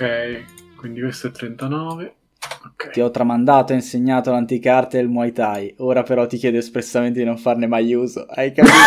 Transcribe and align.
Ok, 0.00 0.76
quindi 0.76 1.02
questo 1.02 1.26
è 1.26 1.30
39. 1.30 2.14
Ok. 2.64 2.88
Ti 2.88 3.02
ho 3.02 3.10
tramandato 3.10 3.72
e 3.72 3.76
insegnato 3.76 4.30
l'antica 4.30 4.78
arte 4.78 4.96
del 4.96 5.08
Muay 5.08 5.30
Thai, 5.30 5.74
ora 5.76 6.02
però 6.02 6.26
ti 6.26 6.38
chiedo 6.38 6.56
espressamente 6.56 7.18
di 7.18 7.26
non 7.26 7.36
farne 7.36 7.66
mai 7.66 7.92
uso. 7.92 8.24
Hai 8.24 8.50
capito? 8.50 8.72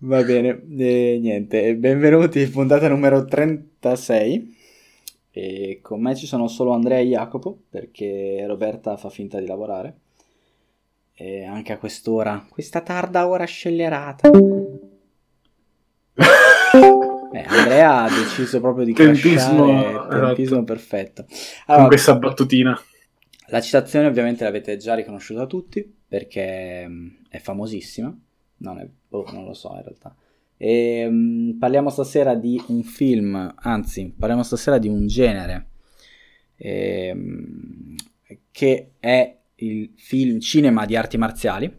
Va 0.00 0.22
bene, 0.22 0.62
e 0.76 1.18
niente, 1.18 1.74
benvenuti 1.76 2.42
in 2.42 2.50
puntata 2.50 2.88
numero 2.88 3.24
36. 3.24 4.56
E 5.30 5.78
con 5.80 6.02
me 6.02 6.14
ci 6.14 6.26
sono 6.26 6.46
solo 6.46 6.72
Andrea 6.72 6.98
e 6.98 7.06
Jacopo 7.06 7.56
perché 7.70 8.44
Roberta 8.46 8.98
fa 8.98 9.08
finta 9.08 9.40
di 9.40 9.46
lavorare. 9.46 9.96
E 11.14 11.46
anche 11.46 11.72
a 11.72 11.78
quest'ora, 11.78 12.44
questa 12.50 12.82
tarda 12.82 13.26
ora 13.28 13.46
scellerata. 13.46 14.30
Eh, 17.32 17.44
Andrea 17.46 18.04
ha 18.04 18.08
deciso 18.08 18.60
proprio 18.60 18.84
di 18.84 18.92
Tempismo, 18.92 19.66
crashare, 19.66 20.08
tempismo 20.08 20.42
esatto. 20.44 20.64
perfetto. 20.64 21.24
Con 21.24 21.36
Allora, 21.66 21.86
questa 21.88 22.16
battutina. 22.16 22.80
la 23.48 23.60
citazione 23.60 24.06
ovviamente 24.06 24.44
l'avete 24.44 24.76
già 24.76 24.94
riconosciuta 24.94 25.46
tutti 25.46 25.96
perché 26.08 26.86
mm, 26.88 27.08
è 27.28 27.38
famosissima, 27.38 28.16
non, 28.58 28.78
è, 28.78 28.88
boh, 29.08 29.26
non 29.32 29.44
lo 29.44 29.52
so 29.54 29.74
in 29.74 29.82
realtà. 29.82 30.14
E, 30.56 31.06
mm, 31.08 31.58
parliamo 31.58 31.90
stasera 31.90 32.34
di 32.34 32.60
un 32.68 32.82
film, 32.82 33.54
anzi 33.56 34.14
parliamo 34.16 34.42
stasera 34.42 34.78
di 34.78 34.88
un 34.88 35.06
genere 35.06 35.66
ehm, 36.56 37.94
che 38.50 38.90
è 38.98 39.36
il 39.56 39.92
film 39.96 40.38
cinema 40.40 40.84
di 40.84 40.96
arti 40.96 41.16
marziali 41.16 41.72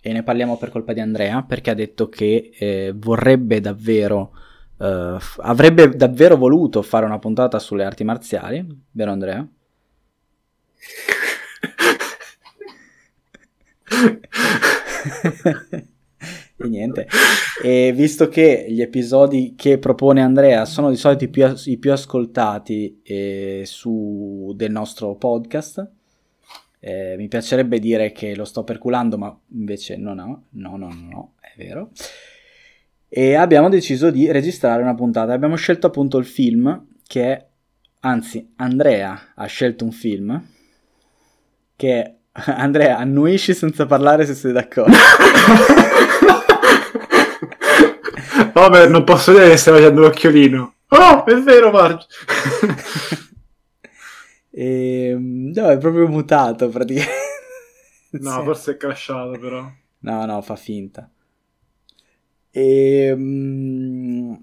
e 0.00 0.12
ne 0.12 0.22
parliamo 0.22 0.56
per 0.56 0.70
colpa 0.70 0.92
di 0.92 1.00
Andrea 1.00 1.42
perché 1.42 1.70
ha 1.70 1.74
detto 1.74 2.08
che 2.08 2.50
eh, 2.56 2.92
vorrebbe 2.94 3.60
davvero, 3.60 4.32
f- 4.78 5.38
avrebbe 5.40 5.88
davvero 5.88 6.36
voluto 6.36 6.82
fare 6.82 7.06
una 7.06 7.18
puntata 7.18 7.58
sulle 7.58 7.84
arti 7.84 8.04
marziali, 8.04 8.64
vero 8.92 9.10
Andrea? 9.10 9.46
e 16.56 16.68
niente. 16.68 17.06
E 17.62 17.92
visto 17.94 18.28
che 18.28 18.66
gli 18.68 18.80
episodi 18.80 19.54
che 19.56 19.78
propone 19.78 20.22
Andrea 20.22 20.64
sono 20.64 20.90
di 20.90 20.96
solito 20.96 21.24
i 21.24 21.28
più, 21.28 21.44
as- 21.44 21.66
i 21.66 21.78
più 21.78 21.92
ascoltati 21.92 23.00
eh, 23.02 23.62
su, 23.64 24.52
del 24.56 24.70
nostro 24.70 25.14
podcast, 25.16 25.88
eh, 26.80 27.14
mi 27.16 27.28
piacerebbe 27.28 27.78
dire 27.78 28.12
che 28.12 28.34
lo 28.34 28.44
sto 28.44 28.64
perculando, 28.64 29.18
ma 29.18 29.36
invece 29.52 29.96
no, 29.96 30.14
no, 30.14 30.44
no, 30.50 30.76
no, 30.76 30.88
no, 30.88 31.08
no, 31.10 31.32
è 31.40 31.52
vero. 31.56 31.90
E 33.18 33.34
abbiamo 33.34 33.70
deciso 33.70 34.10
di 34.10 34.30
registrare 34.30 34.82
una 34.82 34.94
puntata. 34.94 35.32
Abbiamo 35.32 35.56
scelto 35.56 35.86
appunto 35.86 36.18
il 36.18 36.26
film 36.26 36.84
che 37.06 37.22
è, 37.24 37.46
anzi, 38.00 38.52
Andrea 38.56 39.32
ha 39.34 39.46
scelto 39.46 39.84
un 39.84 39.92
film 39.92 40.46
che 41.74 42.02
è 42.02 42.14
Andrea, 42.52 42.98
annuisci 42.98 43.54
senza 43.54 43.86
parlare 43.86 44.26
se 44.26 44.34
sei 44.34 44.52
d'accordo. 44.52 44.94
Vabbè, 48.52 48.88
non 48.88 49.04
posso 49.04 49.32
dire 49.32 49.48
che 49.48 49.56
stai 49.56 49.74
facendo 49.78 50.02
l'occhiolino. 50.02 50.74
Oh, 50.88 51.24
è 51.24 51.34
vero, 51.36 51.70
Marge. 51.70 52.06
E, 54.58 55.14
no, 55.18 55.68
è 55.68 55.76
proprio 55.76 56.06
mutato 56.08 56.70
praticamente. 56.70 57.12
no, 58.12 58.38
Sì. 58.38 58.42
forse 58.42 58.72
è 58.72 58.76
crashato, 58.78 59.38
però. 59.38 59.70
No, 59.98 60.24
no, 60.24 60.40
fa 60.40 60.56
finta. 60.56 61.10
E, 62.56 63.12
mm, 63.14 64.34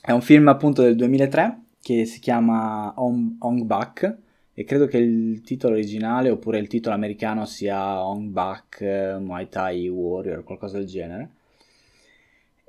è 0.00 0.10
un 0.10 0.22
film 0.22 0.48
appunto 0.48 0.80
del 0.80 0.96
2003 0.96 1.64
che 1.82 2.06
si 2.06 2.18
chiama 2.18 2.94
Hong, 2.96 3.62
Bak 3.64 4.16
e 4.54 4.64
credo 4.64 4.86
che 4.86 4.96
il 4.96 5.42
titolo 5.42 5.74
originale 5.74 6.30
oppure 6.30 6.58
il 6.58 6.66
titolo 6.66 6.94
americano 6.94 7.44
sia 7.44 8.02
Hong 8.02 8.30
Bak 8.30 8.80
eh, 8.80 9.18
Muay 9.18 9.48
Thai 9.50 9.86
Warrior, 9.88 10.44
qualcosa 10.44 10.78
del 10.78 10.86
genere. 10.86 11.30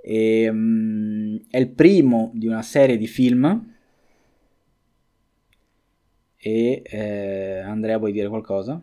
E, 0.02 0.50
mm, 0.52 1.38
è 1.50 1.58
il 1.60 1.70
primo 1.70 2.32
di 2.34 2.48
una 2.48 2.62
serie 2.62 2.98
di 2.98 3.08
film. 3.08 3.74
E 6.38 6.82
eh, 6.84 7.60
Andrea, 7.60 7.98
vuoi 7.98 8.12
dire 8.12 8.28
qualcosa? 8.28 8.82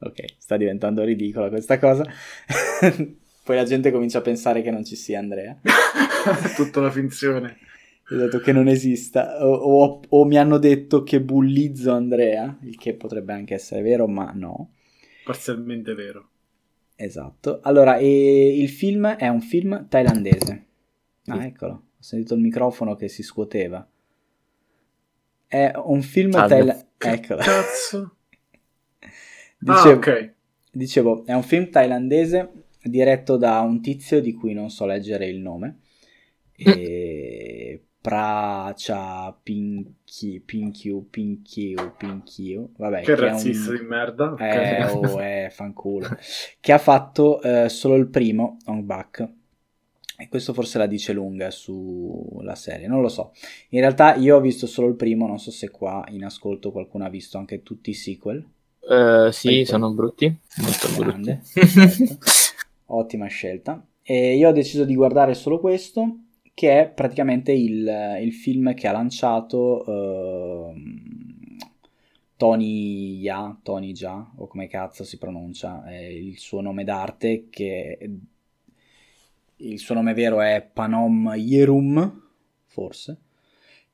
Ok, 0.00 0.24
sta 0.38 0.56
diventando 0.56 1.02
ridicola 1.02 1.48
questa 1.48 1.78
cosa. 1.78 2.04
Poi 3.48 3.56
la 3.56 3.64
gente 3.64 3.90
comincia 3.90 4.18
a 4.18 4.20
pensare 4.20 4.60
che 4.60 4.70
non 4.70 4.84
ci 4.84 4.94
sia 4.94 5.18
Andrea. 5.20 5.58
Tutta 6.54 6.82
la 6.82 6.90
finzione. 6.90 7.56
Ho 8.10 8.16
detto 8.16 8.40
che 8.40 8.52
non 8.52 8.68
esista. 8.68 9.42
O, 9.42 9.54
o- 9.54 10.00
o 10.06 10.24
mi 10.26 10.36
hanno 10.36 10.58
detto 10.58 11.02
che 11.02 11.22
bullizzo 11.22 11.94
Andrea, 11.94 12.58
il 12.64 12.76
che 12.76 12.92
potrebbe 12.92 13.32
anche 13.32 13.54
essere 13.54 13.80
vero, 13.80 14.06
ma 14.06 14.32
no. 14.34 14.72
Parzialmente 15.24 15.94
vero. 15.94 16.28
Esatto. 16.94 17.60
Allora, 17.62 17.96
e 17.96 18.60
il 18.60 18.68
film 18.68 19.06
è 19.16 19.28
un 19.28 19.40
film 19.40 19.88
thailandese. 19.88 20.64
Ah, 21.28 21.42
eccolo. 21.46 21.72
Ho 21.72 21.82
sentito 22.02 22.34
il 22.34 22.40
microfono 22.40 22.96
che 22.96 23.08
si 23.08 23.22
scuoteva. 23.22 23.88
È 25.46 25.72
un 25.86 26.02
film 26.02 26.32
thailandese. 26.32 26.86
Eccolo. 26.98 27.40
Cazzo. 27.40 28.16
Dicevo, 29.56 29.88
Ah, 29.88 29.94
ok. 29.94 30.32
Dicevo, 30.70 31.24
è 31.24 31.32
un 31.32 31.42
film 31.42 31.70
thailandese 31.70 32.52
diretto 32.82 33.36
da 33.36 33.60
un 33.60 33.80
tizio 33.80 34.20
di 34.20 34.32
cui 34.32 34.52
non 34.54 34.70
so 34.70 34.86
leggere 34.86 35.26
il 35.28 35.38
nome. 35.40 35.80
E... 36.56 37.82
Pracha 38.00 39.36
Pinkyu, 39.42 40.42
Pinkyu, 40.44 41.08
Pinkyu, 41.10 41.92
Pinkyu. 41.96 42.70
Vabbè, 42.76 43.02
Che 43.02 43.12
un- 43.12 43.18
razzista 43.18 43.72
di 43.72 43.80
merda. 43.84 44.34
Eh, 44.38 44.84
oh, 44.84 45.20
eh, 45.22 45.50
fanculo. 45.50 46.08
che 46.60 46.72
ha 46.72 46.78
fatto 46.78 47.42
eh, 47.42 47.68
solo 47.68 47.96
il 47.96 48.06
primo, 48.06 48.56
Hong 48.66 48.84
Bak. 48.84 49.28
E 50.16 50.28
questo 50.28 50.52
forse 50.52 50.78
la 50.78 50.86
dice 50.86 51.12
lunga 51.12 51.50
sulla 51.50 52.54
serie, 52.56 52.86
non 52.88 53.02
lo 53.02 53.08
so. 53.08 53.32
In 53.70 53.80
realtà 53.80 54.14
io 54.16 54.36
ho 54.36 54.40
visto 54.40 54.66
solo 54.66 54.88
il 54.88 54.94
primo, 54.96 55.26
non 55.26 55.38
so 55.38 55.50
se 55.50 55.70
qua 55.70 56.04
in 56.08 56.24
ascolto 56.24 56.72
qualcuno 56.72 57.04
ha 57.04 57.08
visto 57.08 57.36
anche 57.38 57.62
tutti 57.62 57.90
i 57.90 57.94
sequel. 57.94 58.44
Eh, 58.88 59.28
sì, 59.32 59.48
Poi- 59.48 59.64
sono 59.66 59.92
brutti. 59.92 60.34
Molto 60.56 60.88
Grande, 60.98 61.42
brutti. 61.54 62.18
Ottima 62.90 63.26
scelta. 63.26 63.84
E 64.02 64.36
io 64.36 64.48
ho 64.48 64.52
deciso 64.52 64.84
di 64.84 64.94
guardare 64.94 65.34
solo 65.34 65.60
questo, 65.60 66.18
che 66.54 66.80
è 66.80 66.88
praticamente 66.88 67.52
il, 67.52 68.18
il 68.20 68.32
film 68.32 68.74
che 68.74 68.88
ha 68.88 68.92
lanciato 68.92 69.84
ehm, 69.86 71.56
Tony 72.36 73.18
Ya, 73.18 73.58
Tony 73.62 73.92
Ja, 73.92 74.32
o 74.36 74.46
come 74.46 74.68
cazzo 74.68 75.04
si 75.04 75.18
pronuncia, 75.18 75.84
è 75.84 75.96
il 75.96 76.38
suo 76.38 76.60
nome 76.60 76.84
d'arte, 76.84 77.48
che 77.50 78.10
il 79.56 79.78
suo 79.78 79.94
nome 79.94 80.14
vero 80.14 80.40
è 80.40 80.62
Panom 80.72 81.34
Yerum, 81.36 82.22
forse, 82.64 83.18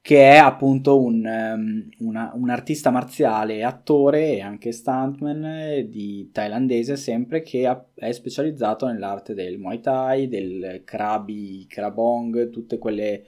che 0.07 0.33
è 0.33 0.37
appunto 0.37 1.01
un, 1.01 1.25
ehm, 1.27 1.89
una- 2.01 2.31
un 2.35 2.51
artista 2.51 2.91
marziale, 2.91 3.65
attore 3.65 4.35
e 4.37 4.41
anche 4.43 4.71
stuntman 4.71 5.45
eh, 5.45 5.89
di 5.89 6.29
thailandese 6.31 6.97
sempre 6.97 7.41
che 7.43 7.67
ha- 7.67 7.83
è 7.95 8.13
specializzato 8.13 8.87
nell'arte 8.87 9.33
del 9.33 9.57
Muay 9.59 9.81
Thai, 9.81 10.29
del 10.29 10.83
Krabi, 10.85 11.65
Krabong, 11.67 12.51
tutte 12.51 12.77
quelle 12.79 13.25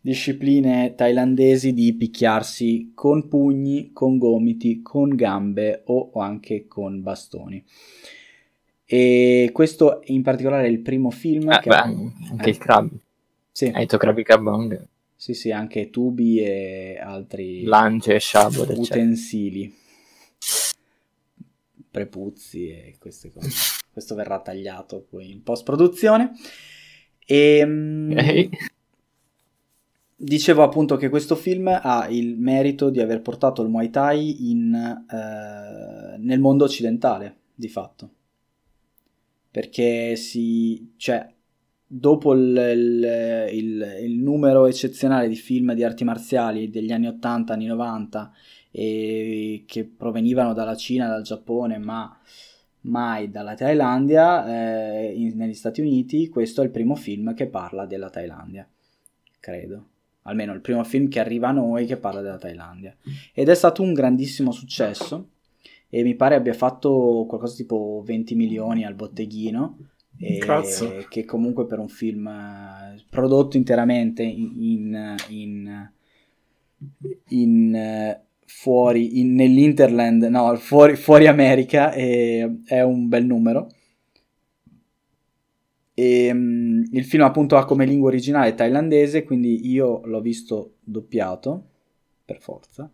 discipline 0.00 0.94
thailandesi 0.94 1.74
di 1.74 1.92
picchiarsi 1.94 2.92
con 2.94 3.28
pugni, 3.28 3.90
con 3.92 4.16
gomiti, 4.16 4.80
con 4.80 5.14
gambe 5.14 5.82
o 5.86 6.10
anche 6.14 6.66
con 6.66 7.02
bastoni. 7.02 7.62
E 8.86 9.50
questo 9.52 10.00
in 10.06 10.22
particolare 10.22 10.66
è 10.66 10.70
il 10.70 10.80
primo 10.80 11.10
film 11.10 11.50
Eh, 11.50 11.58
che 11.60 11.68
beh, 11.68 11.76
ha- 11.76 11.82
anche 12.30 12.48
eh, 12.48 12.50
il 12.50 12.58
crab. 12.58 12.90
sì, 13.52 13.66
Hai 13.66 13.80
detto 13.80 13.96
Krabi 13.98 14.22
Kabong, 14.22 14.86
sì, 15.24 15.32
sì, 15.32 15.50
anche 15.50 15.88
tubi 15.88 16.38
e 16.38 16.98
altri 17.02 17.62
lance 17.62 18.16
e 18.16 18.20
shabot, 18.20 18.68
eccetera. 18.68 18.78
utensili, 18.78 19.74
prepuzzi 21.90 22.68
e 22.68 22.96
queste 22.98 23.32
cose. 23.32 23.48
Questo 23.90 24.14
verrà 24.14 24.42
tagliato 24.42 25.06
poi 25.08 25.30
in 25.30 25.42
post 25.42 25.64
produzione. 25.64 26.32
E 27.24 27.64
mm, 27.64 28.10
Ok. 28.10 28.48
dicevo 30.14 30.62
appunto 30.62 30.96
che 30.98 31.08
questo 31.08 31.36
film 31.36 31.68
ha 31.68 32.06
il 32.10 32.36
merito 32.36 32.90
di 32.90 33.00
aver 33.00 33.22
portato 33.22 33.62
il 33.62 33.70
Muay 33.70 33.88
Thai 33.88 34.50
in, 34.50 34.74
eh, 34.74 36.18
nel 36.18 36.38
mondo 36.38 36.64
occidentale, 36.64 37.36
di 37.54 37.68
fatto. 37.68 38.10
Perché 39.50 40.16
si, 40.16 40.92
cioè, 40.98 41.33
dopo 41.96 42.32
il, 42.34 42.40
il- 42.40 43.48
il- 43.52 43.96
il 44.02 44.18
numero 44.18 44.66
eccezionale 44.66 45.28
di 45.28 45.36
film 45.36 45.74
di 45.74 45.84
arti 45.84 46.02
marziali 46.04 46.68
degli 46.70 46.90
anni 46.92 47.06
80, 47.06 47.52
anni 47.52 47.66
90, 47.66 48.32
e 48.70 49.62
che 49.66 49.84
provenivano 49.84 50.52
dalla 50.52 50.74
Cina, 50.74 51.06
dal 51.06 51.22
Giappone, 51.22 51.78
ma 51.78 52.18
mai 52.82 53.30
dalla 53.30 53.54
Thailandia, 53.54 54.46
eh, 55.06 55.12
in- 55.14 55.36
negli 55.36 55.54
Stati 55.54 55.80
Uniti 55.80 56.28
questo 56.28 56.60
è 56.60 56.64
il 56.64 56.70
primo 56.70 56.96
film 56.96 57.32
che 57.34 57.46
parla 57.46 57.86
della 57.86 58.10
Thailandia, 58.10 58.68
credo. 59.38 59.88
Almeno 60.26 60.52
il 60.54 60.62
primo 60.62 60.82
film 60.84 61.08
che 61.08 61.20
arriva 61.20 61.48
a 61.48 61.52
noi 61.52 61.84
che 61.86 61.98
parla 61.98 62.22
della 62.22 62.38
Thailandia. 62.38 62.96
Ed 63.34 63.48
è 63.50 63.54
stato 63.54 63.82
un 63.82 63.92
grandissimo 63.92 64.52
successo 64.52 65.28
e 65.90 66.02
mi 66.02 66.14
pare 66.14 66.34
abbia 66.34 66.54
fatto 66.54 67.26
qualcosa 67.28 67.54
tipo 67.54 68.02
20 68.04 68.34
milioni 68.34 68.84
al 68.86 68.94
botteghino. 68.94 69.78
Che 71.08 71.24
comunque 71.24 71.66
per 71.66 71.78
un 71.78 71.88
film 71.88 72.26
eh, 72.26 73.02
prodotto 73.10 73.56
interamente 73.56 74.22
in, 74.22 74.52
in, 74.56 75.16
in, 75.28 75.90
in, 77.28 77.74
eh, 77.74 78.20
fuori 78.46 79.20
in- 79.20 79.34
nell'Interland, 79.34 80.22
no, 80.24 80.54
fuori, 80.56 80.96
fuori 80.96 81.26
America 81.26 81.92
è 81.92 82.82
un 82.82 83.08
bel 83.08 83.26
numero. 83.26 83.68
E, 85.94 86.32
mm, 86.32 86.82
il 86.92 87.04
film 87.04 87.22
appunto 87.22 87.56
ha 87.56 87.64
come 87.64 87.86
lingua 87.86 88.08
originale 88.08 88.54
thailandese, 88.54 89.24
quindi 89.24 89.70
io 89.70 90.00
l'ho 90.04 90.20
visto 90.20 90.74
doppiato, 90.80 91.68
per 92.24 92.40
forza. 92.40 92.90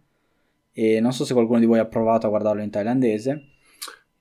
E 0.72 1.00
non 1.00 1.12
so 1.12 1.24
se 1.24 1.32
qualcuno 1.32 1.58
di 1.58 1.66
voi 1.66 1.78
ha 1.78 1.86
provato 1.86 2.26
a 2.26 2.30
guardarlo 2.30 2.62
in 2.62 2.70
thailandese. 2.70 3.44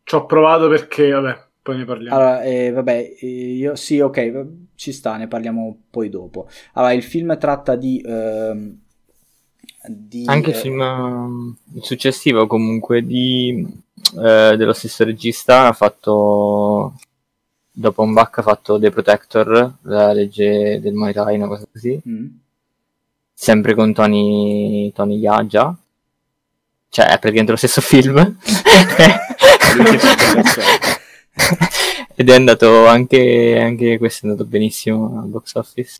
Ci 0.04 0.16
ho 0.16 0.26
provato 0.26 0.68
perché, 0.70 1.10
vabbè, 1.12 1.49
poi 1.70 1.78
ne 1.78 1.86
parliamo. 1.86 2.16
Allora, 2.16 2.42
eh, 2.42 2.72
vabbè, 2.72 3.16
eh, 3.20 3.28
io 3.28 3.76
sì, 3.76 4.00
ok, 4.00 4.46
ci 4.74 4.92
sta, 4.92 5.18
ne 5.18 5.28
parliamo 5.28 5.78
poi 5.92 6.10
dopo. 6.10 6.50
Allora, 6.74 6.94
il 6.94 7.04
film 7.04 7.38
tratta 7.38 7.76
di... 7.76 8.04
ehm, 8.04 8.78
di 9.86 10.24
Anche 10.26 10.50
il 10.50 10.56
eh, 10.56 10.60
film 10.60 10.80
um, 10.82 11.56
successivo 11.80 12.48
comunque 12.48 13.06
di, 13.06 13.66
eh, 14.18 14.56
dello 14.58 14.74
stesso 14.74 15.06
regista 15.06 15.68
ha 15.68 15.74
fatto 15.74 16.96
dopo 17.72 18.02
un 18.02 18.14
back 18.14 18.40
ha 18.40 18.42
fatto 18.42 18.78
The 18.78 18.90
Protector, 18.90 19.76
la 19.84 20.12
legge 20.12 20.82
del 20.82 20.94
Muay 20.94 21.14
Thai, 21.14 21.36
una 21.36 21.48
cosa 21.48 21.66
così, 21.72 22.02
mm, 22.08 22.28
sempre 23.34 23.74
con 23.74 23.94
Tony, 23.94 24.92
Tony 24.92 25.18
Yaggia, 25.18 25.74
cioè 26.90 27.06
è 27.06 27.20
praticamente 27.20 27.52
lo 27.52 27.58
stesso 27.58 27.80
film. 27.80 28.18
Ed 32.16 32.30
è 32.30 32.36
andato 32.36 32.86
anche, 32.88 33.58
anche 33.60 33.98
questo 33.98 34.26
è 34.26 34.30
andato 34.30 34.48
benissimo 34.48 35.20
al 35.22 35.28
box 35.28 35.56
office. 35.56 36.00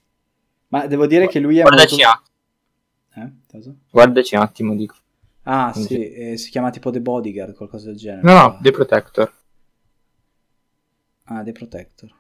Ma 0.70 0.86
devo 0.86 1.08
dire 1.08 1.28
che 1.28 1.40
lui 1.40 1.58
è 1.60 1.62
Guardaci, 1.62 1.96
molto... 2.04 2.22
un- 3.16 3.24
Eh, 3.24 3.72
guardaci 3.90 4.36
un 4.36 4.42
attimo, 4.42 4.76
dico. 4.76 4.96
Ah, 5.44 5.72
Quindi- 5.72 5.94
sì, 5.96 6.12
eh, 6.14 6.38
si 6.38 6.50
chiama 6.52 6.70
tipo 6.70 6.92
The 6.92 7.02
Bodyguard, 7.02 7.56
qualcosa 7.56 7.88
del 7.88 7.96
genere. 7.98 8.22
No, 8.22 8.34
no, 8.34 8.60
The 8.62 8.72
Protector. 8.72 9.34
Ah, 11.26 11.44
The 11.44 11.52
Protector. 11.52 12.14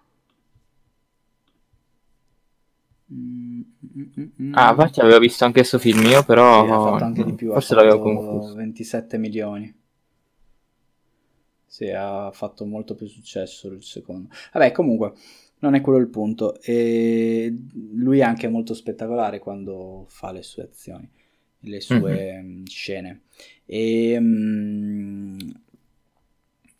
Mm, 3.11 3.61
mm, 3.61 4.01
mm, 4.19 4.25
mm. 4.41 4.53
Ah, 4.55 4.69
infatti 4.69 4.99
avevo 4.99 5.17
visto 5.19 5.43
anche 5.43 5.59
questo 5.59 5.79
film 5.79 6.03
io, 6.05 6.23
però 6.23 6.63
Sì, 6.63 6.69
ha 6.71 6.79
fatto 6.79 7.03
anche 7.03 7.23
di 7.23 7.33
più, 7.33 7.51
forse 7.51 7.73
l'avevo 7.75 7.99
confuso. 7.99 8.53
27 8.53 9.17
milioni. 9.17 9.75
Sì, 11.79 11.91
ha 11.91 12.29
fatto 12.33 12.65
molto 12.65 12.93
più 12.93 13.07
successo 13.07 13.69
il 13.69 13.81
secondo. 13.81 14.27
Vabbè, 14.51 14.73
comunque, 14.73 15.13
non 15.59 15.75
è 15.75 15.81
quello 15.81 15.97
il 15.97 16.09
punto. 16.09 16.59
E 16.61 17.55
lui 17.93 18.19
è 18.19 18.23
anche 18.23 18.49
molto 18.49 18.73
spettacolare 18.73 19.39
quando 19.39 20.03
fa 20.09 20.33
le 20.33 20.43
sue 20.43 20.63
azioni, 20.63 21.09
le 21.59 21.79
sue 21.79 22.41
mm, 22.41 22.63
scene. 22.65 23.21
E, 23.63 24.17
mm, 24.19 25.37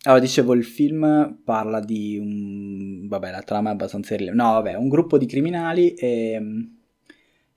allora, 0.03 0.19
dicevo, 0.19 0.53
il 0.53 0.65
film 0.65 1.39
parla 1.45 1.79
di 1.79 2.17
un... 2.17 3.07
Vabbè, 3.07 3.31
la 3.31 3.43
trama 3.43 3.69
è 3.69 3.71
abbastanza. 3.71 4.17
No, 4.33 4.51
vabbè, 4.51 4.73
un 4.73 4.89
gruppo 4.89 5.17
di 5.17 5.27
criminali 5.27 5.93
e... 5.93 6.71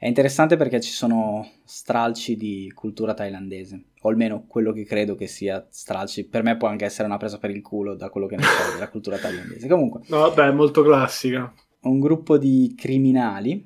È 0.03 0.09
interessante 0.09 0.57
perché 0.57 0.81
ci 0.81 0.91
sono 0.91 1.49
stralci 1.63 2.35
di 2.35 2.73
cultura 2.75 3.15
thailandese, 3.15 3.85
o 4.01 4.09
almeno 4.09 4.47
quello 4.49 4.73
che 4.73 4.85
credo 4.85 5.15
che 5.15 5.29
sia 5.29 5.65
stralci. 5.71 6.25
Per 6.25 6.43
me 6.43 6.57
può 6.57 6.67
anche 6.67 6.85
essere 6.85 7.07
una 7.07 7.19
presa 7.19 7.39
per 7.39 7.51
il 7.51 7.63
culo 7.63 7.95
da 7.95 8.11
quello 8.11 8.27
che 8.27 8.35
ne 8.35 8.43
so 8.43 8.73
della 8.73 8.89
cultura 8.89 9.17
thailandese. 9.17 9.69
Comunque, 9.69 10.01
No, 10.09 10.19
vabbè, 10.19 10.49
è 10.49 10.51
molto 10.51 10.83
classica. 10.83 11.55
un 11.83 12.01
gruppo 12.01 12.37
di 12.37 12.75
criminali 12.77 13.65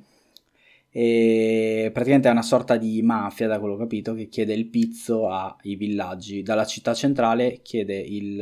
e 0.91 1.88
praticamente 1.91 2.29
è 2.29 2.33
una 2.33 2.43
sorta 2.43 2.77
di 2.77 3.00
mafia 3.00 3.47
da 3.49 3.59
quello 3.59 3.77
che 3.77 3.81
ho 3.81 3.85
capito 3.87 4.12
che 4.12 4.29
chiede 4.29 4.53
il 4.53 4.67
pizzo 4.67 5.31
ai 5.31 5.75
villaggi 5.77 6.43
dalla 6.43 6.67
città 6.67 6.93
centrale 6.93 7.61
chiede 7.62 7.99
il 7.99 8.37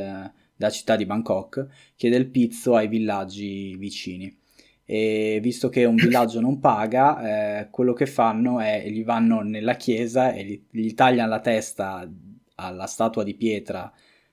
dalla 0.56 0.72
città 0.72 0.96
di 0.96 1.06
Bangkok 1.06 1.66
chiede 1.96 2.16
il 2.16 2.26
pizzo 2.28 2.74
ai 2.76 2.86
villaggi 2.88 3.76
vicini 3.76 4.36
e 4.84 5.38
visto 5.42 5.68
che 5.68 5.84
un 5.84 5.94
villaggio 5.94 6.40
non 6.40 6.60
paga 6.60 7.60
eh, 7.60 7.70
quello 7.70 7.92
che 7.94 8.06
fanno 8.06 8.60
è 8.60 8.86
gli 8.88 9.04
vanno 9.04 9.40
nella 9.40 9.76
chiesa 9.76 10.32
e 10.32 10.44
gli, 10.44 10.62
gli 10.70 10.94
tagliano 10.94 11.30
la 11.30 11.40
testa 11.40 12.08
alla 12.56 12.86
statua 12.86 13.24
di 13.24 13.34
pietra 13.34 13.90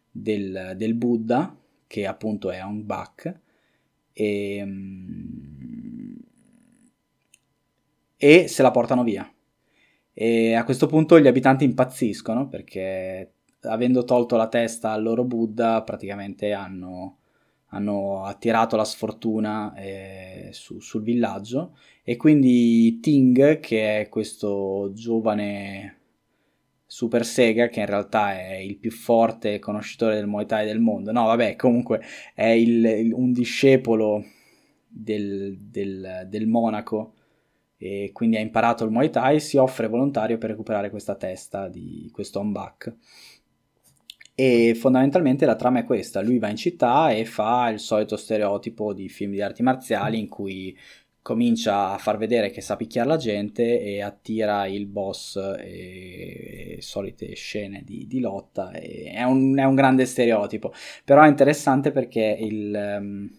del, 0.09 0.73
del 0.75 0.93
Buddha 0.93 1.55
che 1.87 2.05
appunto 2.05 2.51
è 2.51 2.63
Ong 2.63 2.83
Bak 2.83 3.39
e, 4.13 4.67
e 8.17 8.47
se 8.47 8.61
la 8.61 8.71
portano 8.71 9.03
via. 9.03 9.29
E 10.13 10.53
a 10.53 10.63
questo 10.63 10.87
punto 10.87 11.19
gli 11.19 11.27
abitanti 11.27 11.63
impazziscono 11.63 12.47
perché 12.47 13.33
avendo 13.61 14.03
tolto 14.03 14.35
la 14.35 14.47
testa 14.47 14.91
al 14.91 15.03
loro 15.03 15.23
Buddha 15.23 15.81
praticamente 15.83 16.53
hanno, 16.53 17.17
hanno 17.71 18.23
attirato 18.25 18.75
la 18.75 18.83
sfortuna 18.85 19.73
eh, 19.75 20.49
su- 20.51 20.79
sul 20.79 21.03
villaggio. 21.03 21.77
E 22.03 22.15
quindi 22.17 22.99
Ting 22.99 23.59
che 23.59 24.01
è 24.01 24.09
questo 24.09 24.91
giovane 24.93 25.97
super 26.85 27.25
sega 27.25 27.67
che 27.69 27.79
in 27.79 27.85
realtà 27.85 28.33
è 28.37 28.55
il 28.55 28.77
più 28.77 28.91
forte 28.91 29.59
conoscitore 29.59 30.15
del 30.15 30.27
Muay 30.27 30.45
Thai 30.45 30.65
del 30.65 30.79
mondo. 30.79 31.11
No 31.11 31.25
vabbè 31.25 31.55
comunque 31.55 32.01
è 32.33 32.47
il- 32.47 33.11
un 33.13 33.31
discepolo 33.31 34.23
del, 34.87 35.57
del- 35.59 36.25
del 36.27 36.47
monaco 36.47 37.13
e 37.77 38.11
quindi 38.13 38.35
ha 38.37 38.39
imparato 38.41 38.83
il 38.83 38.91
Muay 38.91 39.09
Thai 39.09 39.39
si 39.39 39.57
offre 39.57 39.87
volontario 39.87 40.37
per 40.37 40.51
recuperare 40.51 40.89
questa 40.89 41.15
testa 41.15 41.67
di 41.67 42.09
questo 42.11 42.39
Ombak 42.39 42.95
e 44.43 44.73
fondamentalmente 44.73 45.45
la 45.45 45.55
trama 45.55 45.79
è 45.79 45.83
questa 45.83 46.21
lui 46.21 46.39
va 46.39 46.49
in 46.49 46.55
città 46.55 47.11
e 47.11 47.25
fa 47.25 47.69
il 47.69 47.79
solito 47.79 48.17
stereotipo 48.17 48.91
di 48.91 49.07
film 49.07 49.33
di 49.33 49.41
arti 49.41 49.61
marziali 49.61 50.17
in 50.17 50.27
cui 50.27 50.75
comincia 51.21 51.91
a 51.93 51.97
far 51.99 52.17
vedere 52.17 52.49
che 52.49 52.61
sa 52.61 52.75
picchiare 52.75 53.07
la 53.07 53.17
gente 53.17 53.79
e 53.79 54.01
attira 54.01 54.65
il 54.65 54.87
boss 54.87 55.35
e, 55.59 56.77
e 56.77 56.81
solite 56.81 57.35
scene 57.35 57.83
di, 57.85 58.07
di 58.07 58.19
lotta 58.19 58.71
è, 58.71 59.21
un, 59.21 59.55
è 59.57 59.63
un 59.63 59.75
grande 59.75 60.05
stereotipo. 60.05 60.73
Però 61.05 61.21
è 61.21 61.27
interessante 61.27 61.91
perché 61.91 62.35
il, 62.39 63.29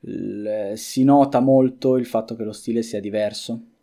il- 0.00 0.72
si 0.74 1.04
nota 1.04 1.38
molto 1.38 1.96
il 1.96 2.06
fatto 2.06 2.34
che 2.34 2.42
lo 2.42 2.52
stile 2.52 2.82
sia 2.82 3.00
diverso 3.00 3.73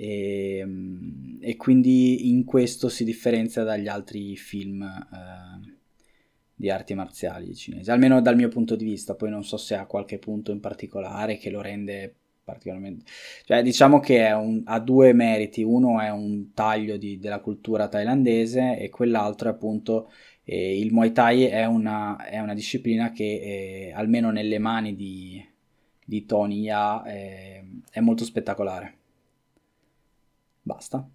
e, 0.00 0.62
mm, 0.64 1.38
e 1.40 1.56
quindi 1.56 2.30
in 2.30 2.44
questo 2.44 2.88
si 2.88 3.02
differenzia 3.04 3.64
dagli 3.64 3.88
altri 3.88 4.36
film 4.36 4.82
eh, 4.82 5.76
di 6.54 6.70
arti 6.70 6.94
marziali 6.94 7.54
cinesi, 7.54 7.90
almeno 7.90 8.20
dal 8.20 8.36
mio 8.36 8.48
punto 8.48 8.76
di 8.76 8.84
vista, 8.84 9.14
poi 9.14 9.30
non 9.30 9.44
so 9.44 9.56
se 9.56 9.74
ha 9.74 9.86
qualche 9.86 10.18
punto 10.18 10.52
in 10.52 10.60
particolare 10.60 11.36
che 11.36 11.50
lo 11.50 11.60
rende 11.60 12.14
particolarmente... 12.44 13.04
Cioè 13.44 13.62
diciamo 13.62 14.00
che 14.00 14.30
un- 14.32 14.62
ha 14.64 14.78
due 14.80 15.12
meriti, 15.12 15.62
uno 15.62 16.00
è 16.00 16.10
un 16.10 16.52
taglio 16.54 16.96
di- 16.96 17.18
della 17.18 17.40
cultura 17.40 17.88
thailandese 17.88 18.78
e 18.78 18.88
quell'altro 18.90 19.48
è 19.50 19.52
appunto 19.52 20.10
eh, 20.44 20.78
il 20.78 20.92
Muay 20.92 21.12
Thai 21.12 21.44
è 21.44 21.64
una, 21.66 22.16
è 22.24 22.38
una 22.40 22.54
disciplina 22.54 23.12
che 23.12 23.88
eh, 23.90 23.92
almeno 23.94 24.30
nelle 24.30 24.58
mani 24.58 24.94
di, 24.96 25.44
di 26.04 26.24
Tony 26.26 26.62
Ya 26.62 27.04
eh, 27.04 27.64
è 27.90 28.00
molto 28.00 28.24
spettacolare. 28.24 28.97
Basta. 30.68 31.08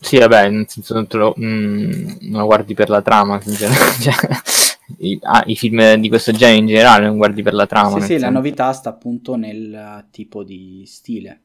Sì, 0.00 0.18
vabbè, 0.18 0.48
nel 0.48 0.68
senso 0.68 0.94
non, 0.94 1.06
lo, 1.10 1.34
mm, 1.38 2.08
non 2.22 2.40
lo 2.40 2.46
guardi 2.46 2.74
per 2.74 2.88
la 2.88 3.02
trama, 3.02 3.40
sinceramente. 3.40 3.86
Cioè, 4.88 4.96
i, 5.00 5.18
ah, 5.22 5.44
i 5.46 5.54
film 5.54 5.94
di 5.96 6.08
questo 6.08 6.32
genere 6.32 6.58
in 6.58 6.66
generale 6.66 7.06
non 7.06 7.18
guardi 7.18 7.42
per 7.42 7.52
la 7.52 7.66
trama. 7.66 8.00
Sì, 8.00 8.14
sì, 8.14 8.18
la 8.18 8.30
novità 8.30 8.72
sta 8.72 8.88
appunto 8.88 9.36
nel 9.36 9.72
eh, 9.72 10.06
tipo 10.10 10.42
di 10.42 10.82
stile. 10.86 11.42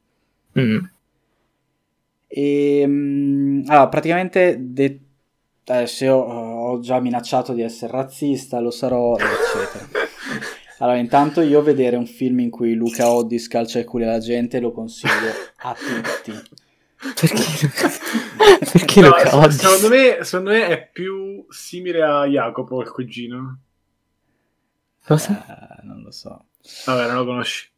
Mm. 0.58 0.78
E, 2.26 2.84
mm, 2.86 3.62
allora, 3.66 3.88
praticamente 3.88 4.56
de- 4.58 5.00
adesso 5.66 6.04
io 6.04 6.26
eh, 6.26 6.32
ho 6.32 6.80
già 6.80 6.98
minacciato 6.98 7.52
di 7.52 7.62
essere 7.62 7.92
razzista, 7.92 8.58
lo 8.58 8.70
sarò, 8.70 9.16
eccetera. 9.16 9.86
Allora, 10.78 10.98
intanto 10.98 11.40
io 11.40 11.62
vedere 11.62 11.96
un 11.96 12.04
film 12.04 12.40
in 12.40 12.50
cui 12.50 12.74
Luca 12.74 13.08
Oddi 13.08 13.38
scalcia 13.38 13.78
i 13.78 13.84
culi 13.84 14.04
alla 14.04 14.18
gente 14.18 14.58
lo 14.58 14.72
consiglio 14.72 15.30
a 15.58 15.74
tutti. 15.74 16.32
Perché, 17.12 17.68
perché 18.72 19.00
No, 19.00 19.08
lo 19.08 19.14
codi? 19.22 19.52
secondo, 19.52 19.88
me, 19.88 20.18
secondo 20.24 20.50
me 20.50 20.66
è 20.68 20.88
più 20.90 21.44
simile 21.50 22.02
a 22.02 22.24
Jacopo, 22.26 22.80
il 22.80 22.90
cugino. 22.90 23.60
Cosa? 25.06 25.32
Eh, 25.80 25.86
non 25.86 26.02
lo 26.02 26.10
so. 26.10 26.46
Vabbè, 26.86 27.06
non 27.06 27.16
lo 27.16 27.24
conosci. 27.24 27.70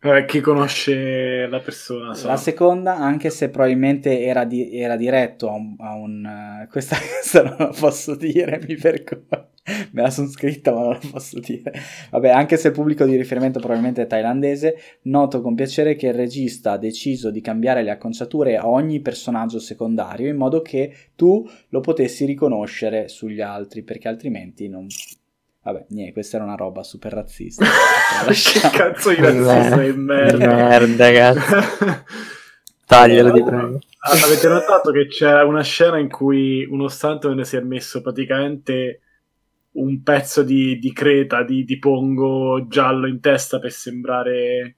Vabbè, 0.00 0.24
chi 0.26 0.40
conosce 0.40 1.46
la 1.48 1.60
persona? 1.60 2.14
So. 2.14 2.28
La 2.28 2.36
seconda, 2.36 2.96
anche 2.96 3.30
se 3.30 3.48
probabilmente 3.50 4.20
era, 4.20 4.44
di- 4.44 4.76
era 4.78 4.96
diretto 4.96 5.48
a 5.48 5.52
un... 5.54 5.74
A 5.78 5.94
un 5.94 6.24
uh, 6.64 6.68
questa, 6.68 6.96
questa 6.98 7.42
non 7.42 7.56
la 7.58 7.74
posso 7.78 8.14
dire, 8.14 8.60
mi 8.60 8.76
vergogno. 8.76 9.47
Me 9.92 10.02
la 10.02 10.10
sono 10.10 10.28
scritta, 10.28 10.72
ma 10.72 10.82
non 10.82 10.92
la 10.92 11.00
posso 11.10 11.38
dire. 11.38 11.72
Vabbè, 12.10 12.30
anche 12.30 12.56
se 12.56 12.68
il 12.68 12.74
pubblico 12.74 13.04
di 13.04 13.16
riferimento 13.16 13.58
probabilmente 13.58 14.02
è 14.02 14.06
thailandese, 14.06 14.76
noto 15.02 15.40
con 15.40 15.54
piacere 15.54 15.94
che 15.96 16.08
il 16.08 16.14
regista 16.14 16.72
ha 16.72 16.78
deciso 16.78 17.30
di 17.30 17.40
cambiare 17.40 17.82
le 17.82 17.90
acconciature 17.90 18.56
a 18.56 18.68
ogni 18.68 19.00
personaggio 19.00 19.58
secondario 19.58 20.28
in 20.28 20.36
modo 20.36 20.62
che 20.62 20.94
tu 21.14 21.48
lo 21.68 21.80
potessi 21.80 22.24
riconoscere 22.24 23.08
sugli 23.08 23.40
altri, 23.40 23.82
perché 23.82 24.08
altrimenti 24.08 24.68
non, 24.68 24.86
Vabbè, 25.62 25.84
niente, 25.88 26.12
questa 26.14 26.36
era 26.36 26.46
una 26.46 26.54
roba 26.54 26.82
super 26.82 27.12
razzista. 27.12 27.64
che 28.26 28.70
cazzo 28.70 29.10
di 29.10 29.16
razzista 29.16 29.82
di 29.82 29.92
merda. 29.92 30.46
Merda, 30.46 31.12
cazzo. 31.12 32.04
Taglialo 32.86 33.32
di 33.32 33.42
prego. 33.42 33.78
Avete 34.00 34.48
notato 34.48 34.90
che 34.92 35.08
c'è 35.08 35.42
una 35.42 35.62
scena 35.62 35.98
in 35.98 36.08
cui 36.08 36.64
uno 36.64 36.88
stuntman 36.88 37.44
si 37.44 37.56
è 37.56 37.60
messo 37.60 38.00
praticamente 38.00 39.00
un 39.72 40.02
pezzo 40.02 40.42
di, 40.42 40.78
di 40.78 40.92
creta, 40.92 41.42
di, 41.42 41.64
di, 41.64 41.78
pongo 41.78 42.66
giallo 42.68 43.06
in 43.06 43.20
testa 43.20 43.58
per 43.58 43.72
sembrare 43.72 44.76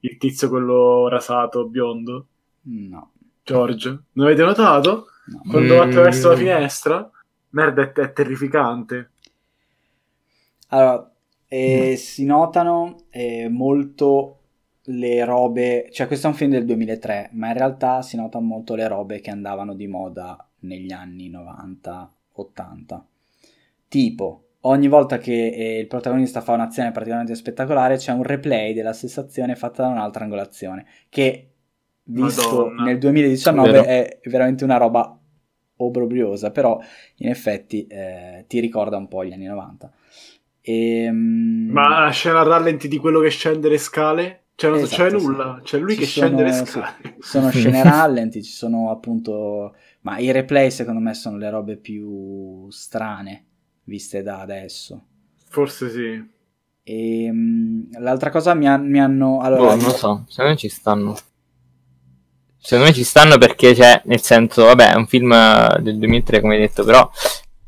il 0.00 0.16
tizio 0.18 0.48
quello 0.48 1.08
rasato, 1.08 1.68
biondo? 1.68 2.26
No. 2.62 3.12
George, 3.44 4.02
non 4.12 4.26
avete 4.26 4.42
notato? 4.42 5.06
No. 5.26 5.42
Quando 5.48 5.76
va 5.76 5.84
attraverso 5.84 6.30
la 6.30 6.36
finestra? 6.36 7.10
Merda, 7.50 7.82
è, 7.82 7.92
è 7.92 8.12
terrificante. 8.12 9.10
Allora, 10.68 11.12
eh, 11.48 11.90
mm. 11.92 11.94
si 11.94 12.24
notano 12.24 13.04
eh, 13.10 13.48
molto 13.48 14.38
le 14.86 15.24
robe, 15.24 15.88
cioè 15.92 16.06
questo 16.06 16.26
è 16.26 16.30
un 16.30 16.36
film 16.36 16.50
del 16.50 16.64
2003, 16.64 17.30
ma 17.34 17.48
in 17.48 17.54
realtà 17.54 18.02
si 18.02 18.16
notano 18.16 18.44
molto 18.46 18.74
le 18.74 18.88
robe 18.88 19.20
che 19.20 19.30
andavano 19.30 19.74
di 19.74 19.86
moda 19.86 20.48
negli 20.60 20.92
anni 20.92 21.30
90-80. 21.30 23.00
Tipo, 23.92 24.44
ogni 24.60 24.88
volta 24.88 25.18
che 25.18 25.48
eh, 25.48 25.78
il 25.78 25.86
protagonista 25.86 26.40
fa 26.40 26.54
un'azione 26.54 26.92
particolarmente 26.92 27.34
spettacolare 27.34 27.98
c'è 27.98 28.10
un 28.10 28.22
replay 28.22 28.72
della 28.72 28.94
stessa 28.94 29.20
azione 29.20 29.54
fatta 29.54 29.82
da 29.82 29.88
un'altra 29.88 30.24
angolazione, 30.24 30.86
che 31.10 31.50
visto 32.04 32.68
Madonna. 32.68 32.84
nel 32.84 32.96
2019 32.96 33.70
Vero. 33.70 33.84
è 33.84 34.20
veramente 34.30 34.64
una 34.64 34.78
roba 34.78 35.14
obbrobriosa, 35.76 36.50
però 36.52 36.80
in 37.16 37.28
effetti 37.28 37.86
eh, 37.86 38.46
ti 38.48 38.60
ricorda 38.60 38.96
un 38.96 39.08
po' 39.08 39.26
gli 39.26 39.34
anni 39.34 39.44
90. 39.44 39.92
E, 40.62 41.02
ehm, 41.02 41.68
Ma 41.70 42.04
la 42.04 42.10
scena 42.12 42.42
rallenti 42.42 42.88
di 42.88 42.96
quello 42.96 43.20
che 43.20 43.28
scende 43.28 43.68
le 43.68 43.76
scale? 43.76 44.44
Cioè, 44.54 44.70
non 44.70 44.78
esatto, 44.78 45.02
c'è 45.02 45.10
nulla, 45.10 45.56
sì. 45.58 45.64
c'è 45.64 45.78
lui 45.78 45.92
ci 45.92 45.98
che 45.98 46.06
sono, 46.06 46.26
scende 46.28 46.42
le 46.44 46.52
scale. 46.52 46.94
Sì, 47.02 47.14
sono 47.18 47.50
scene 47.52 47.82
rallenti, 47.82 48.42
ci 48.42 48.52
sono 48.52 48.90
appunto. 48.90 49.76
Ma 50.00 50.16
i 50.16 50.30
replay, 50.30 50.70
secondo 50.70 51.00
me, 51.00 51.12
sono 51.12 51.36
le 51.36 51.50
robe 51.50 51.76
più 51.76 52.70
strane 52.70 53.48
viste 53.84 54.22
da 54.22 54.40
adesso. 54.40 55.02
Forse 55.48 55.90
sì. 55.90 56.30
E, 56.84 57.30
um, 57.30 57.88
l'altra 57.98 58.30
cosa 58.30 58.54
mi, 58.54 58.68
ha, 58.68 58.76
mi 58.76 59.00
hanno. 59.00 59.40
Allora, 59.40 59.72
oh, 59.72 59.76
non 59.76 59.84
lo 59.84 59.90
so, 59.90 60.24
secondo 60.28 60.52
me 60.52 60.56
ci 60.56 60.68
stanno. 60.68 61.16
Secondo 62.58 62.90
me 62.90 62.94
ci 62.94 63.04
stanno 63.04 63.38
perché 63.38 63.74
c'è, 63.74 64.02
nel 64.04 64.20
senso, 64.20 64.64
vabbè, 64.64 64.92
è 64.92 64.96
un 64.96 65.06
film 65.06 65.34
del 65.80 65.98
2003, 65.98 66.40
come 66.40 66.54
hai 66.54 66.60
detto, 66.60 66.84
però 66.84 67.10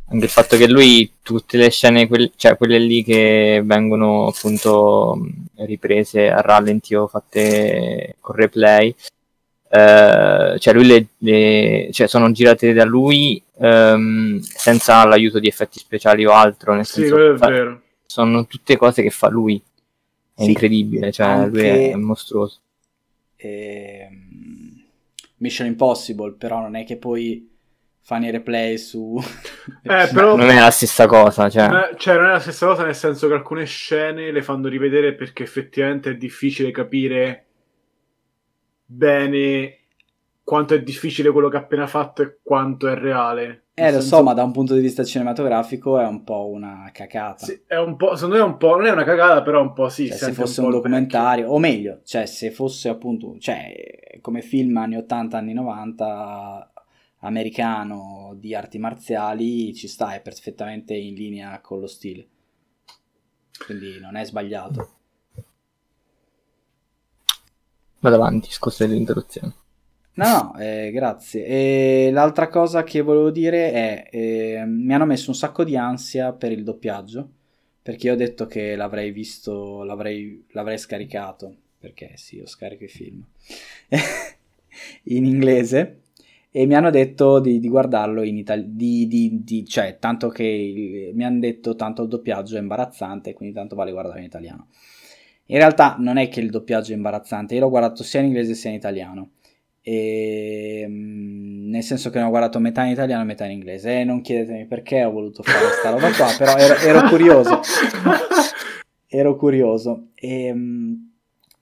anche 0.07 0.25
il 0.25 0.31
fatto 0.31 0.57
che 0.57 0.69
lui 0.69 1.11
tutte 1.23 1.57
le 1.57 1.71
scene 1.71 2.07
quelle, 2.07 2.31
cioè 2.37 2.57
quelle 2.57 2.79
lì 2.79 3.03
che 3.03 3.63
vengono 3.65 4.29
appunto 4.29 5.19
riprese 5.57 6.31
a 6.31 6.41
rallenti 6.41 6.95
o 6.95 7.07
fatte 7.07 8.17
con 8.21 8.35
replay 8.37 8.95
eh, 9.71 10.57
cioè 10.59 10.75
lui 10.75 10.87
le, 10.87 11.07
le 11.19 11.89
cioè 11.93 12.07
sono 12.07 12.31
girate 12.33 12.73
da 12.73 12.85
lui 12.85 13.43
ehm, 13.59 14.41
senza 14.41 15.05
l'aiuto 15.05 15.39
di 15.39 15.49
effetti 15.49 15.79
speciali 15.79 16.25
o 16.25 16.33
altro 16.33 16.75
nel 16.75 16.87
sì, 16.87 17.01
senso 17.01 17.35
è 17.35 17.37
fa, 17.37 17.49
vero. 17.49 17.83
sono 18.05 18.47
tutte 18.47 18.77
cose 18.77 19.03
che 19.03 19.11
fa 19.11 19.29
lui. 19.29 19.63
È 20.37 20.43
sì, 20.43 20.49
incredibile 20.49 21.13
cioè 21.13 21.27
anche... 21.27 21.49
lui 21.51 21.63
è, 21.63 21.91
è 21.93 21.95
mostruoso. 21.95 22.59
Eh, 23.37 24.09
Mission 25.37 25.67
Impossible 25.67 26.33
però 26.33 26.61
non 26.61 26.75
è 26.75 26.85
che 26.85 26.97
poi 26.97 27.53
fanno 28.05 28.27
i 28.27 28.31
replay 28.31 28.77
su... 28.77 29.19
eh, 29.83 30.09
però... 30.13 30.37
Non 30.37 30.51
è 30.51 30.61
la 30.61 30.71
stessa 30.71 31.07
cosa, 31.07 31.49
cioè... 31.49 31.65
Eh, 31.65 31.97
cioè... 31.97 32.17
non 32.17 32.27
è 32.27 32.33
la 32.33 32.39
stessa 32.39 32.67
cosa 32.67 32.85
nel 32.85 32.95
senso 32.95 33.29
che 33.29 33.35
alcune 33.35 33.65
scene 33.65 34.31
le 34.31 34.43
fanno 34.43 34.69
rivedere 34.69 35.15
perché 35.15 35.43
effettivamente 35.43 36.11
è 36.11 36.17
difficile 36.17 36.71
capire 36.71 37.47
bene 38.85 39.79
quanto 40.45 40.75
è 40.75 40.83
difficile 40.83 41.31
quello 41.31 41.49
che 41.49 41.57
ha 41.57 41.61
appena 41.61 41.87
fatto 41.87 42.23
e 42.23 42.39
quanto 42.43 42.87
è 42.89 42.95
reale. 42.95 43.65
Eh, 43.75 43.87
lo 43.87 44.01
senso... 44.01 44.17
so, 44.17 44.23
ma 44.23 44.35
da 44.35 44.45
un 44.45 44.53
punto 44.53 44.75
di 44.75 44.81
vista 44.81 45.03
cinematografico 45.03 45.99
è 45.99 46.07
un 46.07 46.23
po' 46.23 46.49
una 46.49 46.91
cacata. 46.93 47.47
Sì, 47.47 47.63
è 47.67 47.77
un 47.77 47.97
po', 47.97 48.15
secondo 48.15 48.37
me 48.37 48.43
è 48.43 48.45
un 48.45 48.59
po', 48.59 48.77
non 48.77 48.87
è 48.87 48.91
una 48.91 49.05
cagata, 49.05 49.43
però 49.43 49.63
un 49.63 49.73
po' 49.73 49.89
sì. 49.89 50.07
Cioè, 50.07 50.17
se 50.19 50.33
fosse 50.33 50.61
un, 50.61 50.67
un 50.67 50.73
documentario, 50.73 51.49
o 51.49 51.59
meglio, 51.59 52.01
cioè 52.05 52.27
se 52.27 52.51
fosse 52.51 52.89
appunto, 52.89 53.37
cioè 53.39 54.19
come 54.21 54.43
film 54.43 54.77
anni 54.77 54.97
80, 54.97 55.39
anni 55.39 55.55
90 55.55 56.73
americano 57.21 58.35
di 58.37 58.55
arti 58.55 58.79
marziali 58.79 59.75
ci 59.75 59.89
sta, 59.89 60.15
è 60.15 60.21
perfettamente 60.21 60.95
in 60.95 61.15
linea 61.15 61.59
con 61.61 61.81
lo 61.81 61.87
stile. 61.87 62.29
Quindi 63.65 63.99
non 63.99 64.17
è 64.17 64.25
sbagliato. 64.25 64.91
Vado 68.01 68.17
avanti, 68.17 68.51
scusa 68.51 68.87
dell'interruzione. 68.87 69.63
No, 70.17 70.27
no, 70.53 70.59
eh, 70.59 70.91
grazie. 70.93 71.45
E 71.45 72.11
l'altra 72.13 72.49
cosa 72.49 72.85
che 72.85 73.01
volevo 73.01 73.31
dire 73.31 73.73
è, 73.73 74.09
eh, 74.13 74.65
mi 74.65 74.95
hanno 74.95 75.07
messo 75.07 75.31
un 75.31 75.37
sacco 75.37 75.65
di 75.65 75.77
ansia 75.77 76.33
per 76.33 76.53
il 76.53 76.63
doppiaggio, 76.63 77.29
perché 77.83 78.07
io 78.07 78.13
ho 78.13 78.17
detto 78.17 78.47
che 78.47 78.77
l'avrei 78.77 79.11
visto, 79.11 79.83
l'avrei, 79.83 80.45
l'avrei 80.53 80.79
scaricato, 80.79 81.53
perché 81.81 82.13
sì, 82.15 82.37
io 82.37 82.47
scarico 82.47 82.85
i 82.85 82.89
film, 82.89 83.25
in 85.05 85.25
inglese, 85.25 86.03
e 86.51 86.67
mi 86.67 86.75
hanno 86.77 86.91
detto 86.91 87.41
di, 87.41 87.59
di 87.59 87.69
guardarlo 87.69 88.23
in 88.23 88.37
italiano, 88.39 88.73
cioè 89.67 89.99
tanto 89.99 90.29
che 90.29 91.11
mi 91.13 91.25
hanno 91.25 91.41
detto 91.41 91.75
tanto 91.75 92.03
il 92.03 92.09
doppiaggio 92.09 92.57
è 92.57 92.61
imbarazzante, 92.61 93.33
quindi 93.35 93.55
tanto 93.55 93.75
vale 93.75 93.91
guardarlo 93.91 94.21
in 94.21 94.27
italiano. 94.27 94.69
In 95.47 95.57
realtà 95.59 95.97
non 95.99 96.17
è 96.17 96.29
che 96.29 96.41
il 96.41 96.51
doppiaggio 96.51 96.93
è 96.93 96.95
imbarazzante, 96.95 97.55
io 97.55 97.61
l'ho 97.61 97.69
guardato 97.69 98.03
sia 98.05 98.21
in 98.21 98.27
inglese 98.27 98.55
sia 98.55 98.71
in 98.71 98.77
italiano. 98.77 99.31
E, 99.87 100.87
mm, 100.89 101.71
nel 101.71 101.83
senso 101.83 102.09
che 102.09 102.19
ne 102.19 102.25
ho 102.25 102.31
guardato 102.31 102.59
metà 102.59 102.85
in 102.85 102.93
italiano 102.93 103.23
e 103.23 103.27
metà 103.27 103.45
in 103.45 103.53
inglese. 103.53 104.01
E 104.01 104.05
non 104.05 104.23
chiedetemi 104.23 104.67
perché 104.67 105.05
ho 105.05 105.11
voluto 105.13 105.43
fare 105.43 105.67
questa 105.67 105.91
roba 105.91 106.11
qua 106.11 106.35
però 106.39 106.57
ero, 106.57 106.75
ero 106.77 107.09
curioso. 107.09 107.61
Ero 109.07 109.37
curioso. 109.37 110.09
E 110.17 110.53
mm, 110.53 110.95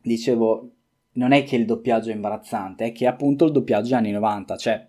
dicevo 0.00 0.70
non 1.14 1.32
è 1.32 1.44
che 1.44 1.56
il 1.56 1.66
doppiaggio 1.66 2.10
è 2.10 2.14
imbarazzante, 2.14 2.86
è 2.86 2.92
che 2.92 3.06
appunto 3.06 3.44
il 3.44 3.52
doppiaggio 3.52 3.94
è 3.94 3.96
anni 3.98 4.12
90, 4.12 4.56
cioè 4.56 4.86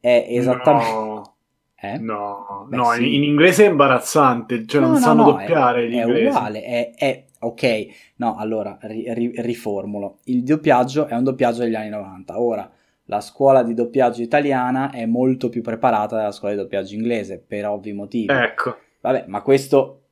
è 0.00 0.26
esattamente... 0.28 0.92
No, 0.92 1.34
eh? 1.74 1.98
no, 1.98 2.66
Beh, 2.68 2.76
no 2.76 2.92
sì. 2.92 3.14
in, 3.16 3.22
inglese 3.24 3.66
è 3.66 3.68
imbarazzante, 3.68 4.66
cioè 4.66 4.80
no, 4.80 4.86
non 4.86 4.96
no, 4.96 5.02
sanno 5.02 5.22
no, 5.24 5.30
doppiare 5.32 5.88
è, 5.88 5.90
è 5.90 6.26
uguale, 6.26 6.62
è, 6.62 6.90
è, 6.94 7.24
ok, 7.38 7.86
no, 8.16 8.36
allora 8.36 8.78
ri, 8.82 9.12
ri, 9.12 9.32
riformulo, 9.36 10.18
il 10.24 10.42
doppiaggio 10.42 11.06
è 11.06 11.14
un 11.14 11.24
doppiaggio 11.24 11.62
degli 11.62 11.74
anni 11.74 11.90
90, 11.90 12.40
ora 12.40 12.70
la 13.06 13.20
scuola 13.20 13.62
di 13.62 13.74
doppiaggio 13.74 14.22
italiana 14.22 14.90
è 14.90 15.06
molto 15.06 15.48
più 15.48 15.62
preparata 15.62 16.16
della 16.16 16.32
scuola 16.32 16.54
di 16.54 16.60
doppiaggio 16.60 16.94
inglese, 16.94 17.38
per 17.38 17.66
ovvi 17.66 17.92
motivi. 17.92 18.32
Ecco. 18.32 18.76
Vabbè, 19.00 19.24
ma 19.28 19.42
questo 19.42 20.02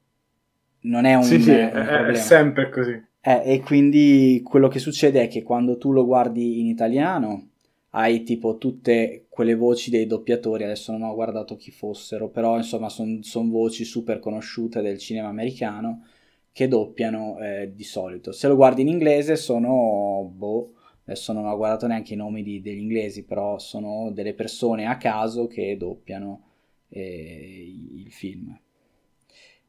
non 0.82 1.04
è 1.04 1.14
un, 1.14 1.24
sì, 1.24 1.40
sì, 1.40 1.50
un 1.50 1.56
è, 1.56 1.70
problema. 1.70 2.08
È 2.10 2.14
sempre 2.14 2.68
così. 2.70 3.02
Eh, 3.20 3.42
e 3.44 3.60
quindi 3.60 4.42
quello 4.44 4.68
che 4.68 4.78
succede 4.78 5.22
è 5.22 5.28
che 5.28 5.42
quando 5.42 5.78
tu 5.78 5.92
lo 5.92 6.04
guardi 6.04 6.60
in 6.60 6.66
italiano 6.66 7.48
hai 7.90 8.22
tipo 8.22 8.58
tutte 8.58 9.26
quelle 9.28 9.54
voci 9.54 9.90
dei 9.90 10.06
doppiatori, 10.06 10.64
adesso 10.64 10.92
non 10.92 11.02
ho 11.02 11.14
guardato 11.14 11.56
chi 11.56 11.70
fossero, 11.70 12.28
però 12.28 12.56
insomma 12.56 12.88
sono 12.88 13.18
son 13.22 13.50
voci 13.50 13.84
super 13.84 14.18
conosciute 14.18 14.82
del 14.82 14.98
cinema 14.98 15.28
americano 15.28 16.06
che 16.54 16.68
doppiano 16.68 17.36
eh, 17.40 17.72
di 17.74 17.82
solito. 17.82 18.30
Se 18.30 18.46
lo 18.46 18.54
guardi 18.54 18.82
in 18.82 18.86
inglese 18.86 19.34
sono, 19.34 20.30
boh, 20.32 20.74
adesso 21.04 21.32
non 21.32 21.46
ho 21.46 21.56
guardato 21.56 21.88
neanche 21.88 22.14
i 22.14 22.16
nomi 22.16 22.44
di, 22.44 22.60
degli 22.62 22.78
inglesi, 22.78 23.24
però 23.24 23.58
sono 23.58 24.12
delle 24.12 24.34
persone 24.34 24.86
a 24.86 24.96
caso 24.96 25.48
che 25.48 25.76
doppiano 25.76 26.42
eh, 26.90 27.74
il 27.96 28.12
film. 28.12 28.56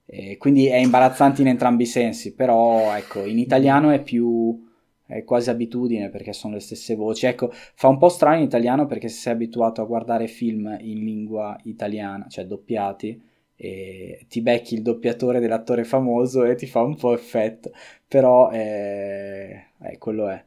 E 0.06 0.38
quindi 0.38 0.68
è 0.68 0.76
imbarazzante 0.76 1.42
in 1.42 1.48
entrambi 1.48 1.84
i 1.84 1.88
sensi, 1.88 2.36
però 2.36 2.96
ecco, 2.96 3.26
in 3.26 3.40
italiano 3.40 3.90
è 3.90 4.00
più 4.04 4.64
è 5.08 5.24
quasi 5.24 5.50
abitudine 5.50 6.10
perché 6.10 6.34
sono 6.34 6.54
le 6.54 6.60
stesse 6.60 6.94
voci. 6.94 7.26
Ecco, 7.26 7.50
fa 7.52 7.88
un 7.88 7.98
po' 7.98 8.10
strano 8.10 8.38
in 8.38 8.44
italiano 8.44 8.86
perché 8.86 9.08
se 9.08 9.22
sei 9.22 9.34
abituato 9.34 9.82
a 9.82 9.86
guardare 9.86 10.28
film 10.28 10.78
in 10.82 11.04
lingua 11.04 11.58
italiana, 11.64 12.28
cioè 12.28 12.46
doppiati, 12.46 13.20
e 13.56 14.26
ti 14.28 14.42
becchi 14.42 14.76
il 14.76 14.82
doppiatore 14.82 15.40
dell'attore 15.40 15.84
famoso 15.84 16.44
e 16.44 16.56
ti 16.56 16.68
fa 16.68 16.82
un 16.82 16.96
po' 16.96 17.14
effetto, 17.14 17.72
però 18.08 18.52
eh, 18.52 19.68
eh, 19.82 19.98
quello 19.98 20.28
è. 20.28 20.44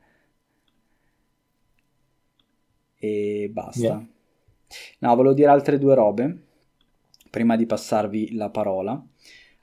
E 2.97 3.49
basta. 3.53 3.81
Yeah. 3.81 4.07
No, 4.99 5.15
volevo 5.15 5.35
dire 5.35 5.49
altre 5.49 5.79
due 5.79 5.95
robe 5.95 6.43
prima 7.31 7.57
di 7.57 7.67
passarvi 7.67 8.35
la 8.35 8.50
parola. 8.50 9.03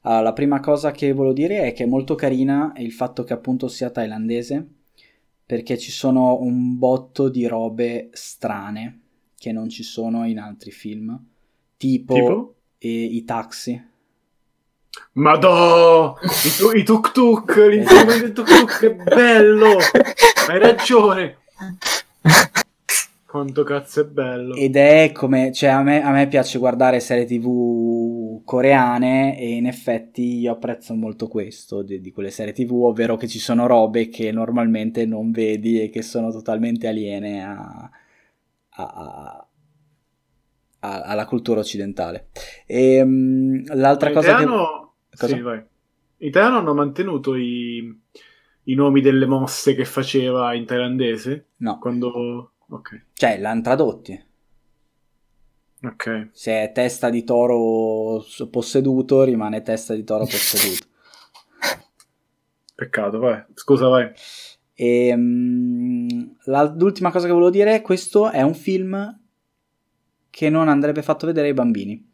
Allora, 0.01 0.21
la 0.21 0.33
prima 0.33 0.59
cosa 0.59 0.91
che 0.91 1.11
volevo 1.13 1.33
dire 1.33 1.63
è 1.63 1.73
che 1.73 1.83
è 1.83 1.87
molto 1.87 2.15
carina 2.15 2.73
il 2.77 2.91
fatto 2.91 3.23
che 3.23 3.33
appunto 3.33 3.67
sia 3.67 3.89
thailandese, 3.89 4.67
perché 5.45 5.77
ci 5.77 5.91
sono 5.91 6.41
un 6.41 6.77
botto 6.77 7.29
di 7.29 7.45
robe 7.45 8.09
strane 8.13 9.01
che 9.37 9.51
non 9.51 9.69
ci 9.69 9.83
sono 9.83 10.25
in 10.25 10.39
altri 10.39 10.71
film, 10.71 11.23
tipo, 11.77 12.13
tipo? 12.13 12.55
E, 12.77 12.89
i 12.89 13.23
taxi. 13.23 13.93
Madò, 15.13 16.15
i, 16.21 16.79
i 16.79 16.83
tuk 16.83 17.11
tuk, 17.11 17.55
l'insieme 17.55 18.17
del 18.19 18.33
tuk 18.33 18.47
tuk 18.47 18.83
è 18.83 18.93
bello, 18.95 19.77
hai 20.47 20.59
ragione. 20.59 21.37
Quanto 23.25 23.63
cazzo 23.63 24.01
è 24.01 24.05
bello. 24.05 24.55
Ed 24.55 24.77
è 24.77 25.11
come, 25.13 25.51
cioè 25.51 25.69
a 25.69 25.81
me, 25.83 26.01
a 26.01 26.11
me 26.11 26.27
piace 26.27 26.57
guardare 26.57 27.01
serie 27.01 27.25
tv 27.25 28.43
coreane 28.45 29.37
e 29.37 29.55
in 29.55 29.65
effetti 29.65 30.39
io 30.39 30.53
apprezzo 30.53 30.93
molto 30.93 31.27
questo 31.27 31.81
di, 31.81 31.99
di, 31.99 32.11
quelle 32.11 32.29
serie 32.29 32.53
tv, 32.53 32.83
ovvero 32.83 33.17
che 33.17 33.27
ci 33.27 33.39
sono 33.39 33.67
robe 33.67 34.07
che 34.07 34.31
normalmente 34.31 35.05
non 35.05 35.31
vedi 35.31 35.81
e 35.81 35.89
che 35.89 36.01
sono 36.01 36.31
totalmente 36.31 36.87
aliene 36.87 37.43
a, 37.43 37.89
a, 38.69 38.83
a, 38.83 39.47
alla 41.03 41.25
cultura 41.25 41.59
occidentale. 41.59 42.27
E, 42.65 43.01
um, 43.01 43.63
l'altra 43.75 44.11
cosa 44.11 44.29
italiano... 44.31 44.93
che... 45.09 45.17
Cosa? 45.17 45.35
Sì, 45.35 45.41
vai. 45.41 45.63
In 46.17 46.27
italiano 46.27 46.57
hanno 46.57 46.73
mantenuto 46.73 47.35
i, 47.35 48.01
i 48.63 48.73
nomi 48.73 49.01
delle 49.01 49.25
mosse 49.25 49.75
che 49.75 49.85
faceva 49.85 50.53
in 50.53 50.65
thailandese? 50.65 51.47
No. 51.57 51.77
Quando 51.79 52.51
Ok. 52.67 53.05
Cioè, 53.13 53.39
l'hanno 53.39 53.61
tradotti. 53.61 54.23
Ok. 55.83 56.29
Se 56.31 56.63
è 56.63 56.71
testa 56.71 57.09
di 57.09 57.23
toro 57.23 58.23
posseduto, 58.49 59.23
rimane 59.23 59.61
testa 59.61 59.93
di 59.93 60.03
toro 60.03 60.25
posseduto. 60.25 60.85
Peccato, 62.75 63.19
vai. 63.19 63.43
Scusa, 63.53 63.87
vai. 63.87 64.11
E, 64.73 65.13
um, 65.13 66.35
l'ultima 66.75 67.11
cosa 67.11 67.27
che 67.27 67.31
volevo 67.31 67.51
dire 67.51 67.75
è 67.75 67.81
questo 67.81 68.29
è 68.31 68.41
un 68.41 68.55
film 68.55 69.19
che 70.35 70.49
non 70.49 70.67
andrebbe 70.67 71.01
fatto 71.01 71.25
vedere 71.25 71.47
ai 71.47 71.53
bambini. 71.53 72.11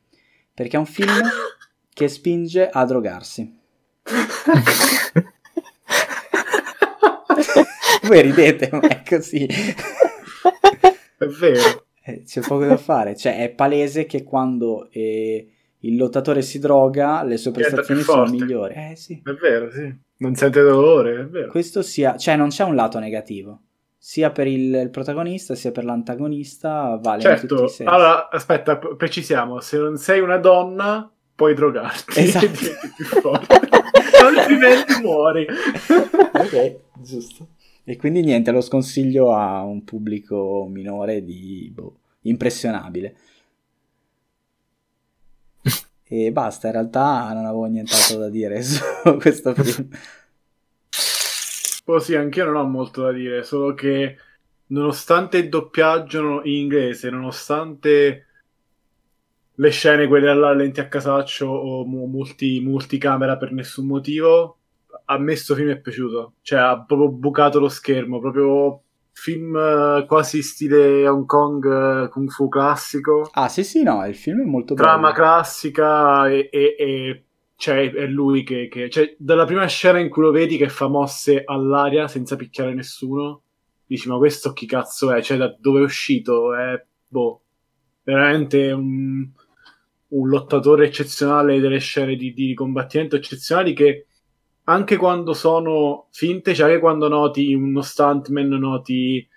Perché 0.53 0.75
è 0.75 0.79
un 0.79 0.85
film 0.85 1.09
che 1.91 2.07
spinge 2.07 2.69
a 2.69 2.85
drogarsi. 2.85 3.59
Voi 8.03 8.21
ridete, 8.21 8.69
ma 8.71 8.81
è 8.81 9.01
così. 9.03 9.47
È 9.47 11.25
vero. 11.25 11.85
Eh, 12.03 12.21
c'è 12.23 12.41
poco 12.41 12.65
da 12.65 12.77
fare. 12.77 13.15
Cioè, 13.15 13.39
è 13.39 13.49
palese 13.49 14.05
che 14.05 14.21
quando 14.21 14.87
eh, 14.91 15.51
il 15.79 15.95
lottatore 15.95 16.43
si 16.43 16.59
droga, 16.59 17.23
le 17.23 17.37
sue 17.37 17.49
prestazioni 17.49 18.03
sono 18.03 18.27
migliori. 18.27 18.75
Eh 18.75 18.95
sì. 18.95 19.19
È 19.25 19.31
vero, 19.31 19.71
sì. 19.71 19.91
Non 20.17 20.35
sente 20.35 20.61
dolore, 20.61 21.21
è 21.21 21.25
vero. 21.25 21.49
Questo 21.49 21.81
sia... 21.81 22.17
Cioè, 22.17 22.35
non 22.35 22.49
c'è 22.49 22.65
un 22.65 22.75
lato 22.75 22.99
negativo. 22.99 23.61
Sia 24.03 24.31
per 24.31 24.47
il, 24.47 24.73
il 24.73 24.89
protagonista, 24.89 25.53
sia 25.53 25.71
per 25.71 25.85
l'antagonista, 25.85 26.97
vale 26.99 27.21
certo. 27.21 27.53
in 27.53 27.67
tutti 27.67 27.83
i 27.83 27.85
Allora, 27.85 28.29
aspetta, 28.29 28.75
precisiamo. 28.77 29.59
Se 29.59 29.77
non 29.77 29.97
sei 29.97 30.21
una 30.21 30.37
donna, 30.37 31.07
puoi 31.35 31.53
drogarti. 31.53 32.19
Esatto. 32.19 32.47
più 32.95 33.05
forte. 33.05 33.59
Altrimenti 34.23 35.01
muori. 35.03 35.45
ok, 35.45 36.75
giusto. 36.97 37.47
E 37.83 37.95
quindi 37.97 38.21
niente, 38.21 38.49
lo 38.49 38.61
sconsiglio 38.61 39.35
a 39.35 39.61
un 39.63 39.83
pubblico 39.83 40.67
minore 40.67 41.23
di 41.23 41.71
boh, 41.71 41.97
impressionabile. 42.21 43.15
e 46.09 46.31
basta, 46.31 46.67
in 46.67 46.73
realtà 46.73 47.31
non 47.33 47.45
avevo 47.45 47.65
nient'altro 47.65 48.17
da 48.17 48.29
dire 48.29 48.63
su 48.63 48.81
questo 49.21 49.53
film. 49.53 49.89
Oh 51.85 51.99
sì, 51.99 52.15
anch'io 52.15 52.45
non 52.45 52.55
ho 52.55 52.67
molto 52.67 53.03
da 53.03 53.11
dire, 53.11 53.43
solo 53.43 53.73
che 53.73 54.17
nonostante 54.67 55.37
il 55.37 55.49
doppiaggio 55.49 56.41
in 56.43 56.53
inglese, 56.53 57.09
nonostante 57.09 58.25
le 59.53 59.69
scene 59.69 60.07
quelle 60.07 60.29
alla 60.29 60.53
lenti 60.53 60.79
a 60.79 60.87
casaccio 60.87 61.45
o 61.47 61.85
multi, 61.85 62.61
multicamera 62.61 63.37
per 63.37 63.51
nessun 63.51 63.87
motivo, 63.87 64.57
a 65.05 65.17
me 65.17 65.35
sto 65.35 65.55
film 65.55 65.69
è 65.69 65.79
piaciuto, 65.79 66.33
cioè 66.41 66.59
ha 66.59 66.81
proprio 66.81 67.09
bucato 67.09 67.59
lo 67.59 67.69
schermo, 67.69 68.19
proprio 68.19 68.81
film 69.11 69.53
uh, 69.53 70.05
quasi 70.05 70.41
stile 70.41 71.07
Hong 71.07 71.25
Kong 71.25 71.63
uh, 71.63 72.09
Kung 72.09 72.29
Fu 72.29 72.47
classico. 72.47 73.29
Ah 73.33 73.49
sì 73.49 73.63
sì 73.63 73.83
no, 73.83 74.05
il 74.07 74.15
film 74.15 74.41
è 74.41 74.45
molto 74.45 74.73
bello. 74.73 74.87
Trama 74.87 75.11
classica 75.11 76.29
e, 76.29 76.49
e, 76.51 76.75
e 76.77 77.23
cioè, 77.61 77.91
è 77.91 78.07
lui 78.07 78.41
che, 78.41 78.67
che 78.67 78.89
cioè, 78.89 79.15
dalla 79.19 79.45
prima 79.45 79.67
scena 79.67 79.99
in 79.99 80.09
cui 80.09 80.23
lo 80.23 80.31
vedi 80.31 80.57
che 80.57 80.67
fa 80.67 80.87
mosse 80.87 81.43
all'aria 81.45 82.07
senza 82.07 82.35
picchiare 82.35 82.73
nessuno, 82.73 83.43
dici 83.85 84.09
ma 84.09 84.17
questo 84.17 84.51
chi 84.51 84.65
cazzo 84.65 85.13
è? 85.13 85.21
Cioè 85.21 85.37
da 85.37 85.55
dove 85.59 85.81
è 85.81 85.83
uscito? 85.83 86.55
È 86.55 86.83
boh, 87.07 87.41
veramente 88.01 88.71
un, 88.71 89.29
un 90.07 90.27
lottatore 90.27 90.87
eccezionale 90.87 91.59
delle 91.59 91.77
scene 91.77 92.15
di, 92.15 92.33
di 92.33 92.55
combattimento 92.55 93.15
eccezionali 93.15 93.73
che 93.73 94.07
anche 94.63 94.97
quando 94.97 95.33
sono 95.33 96.07
finte, 96.09 96.55
cioè 96.55 96.67
anche 96.67 96.79
quando 96.79 97.07
noti 97.09 97.53
uno 97.53 97.83
stuntman, 97.83 98.47
noti 98.47 99.27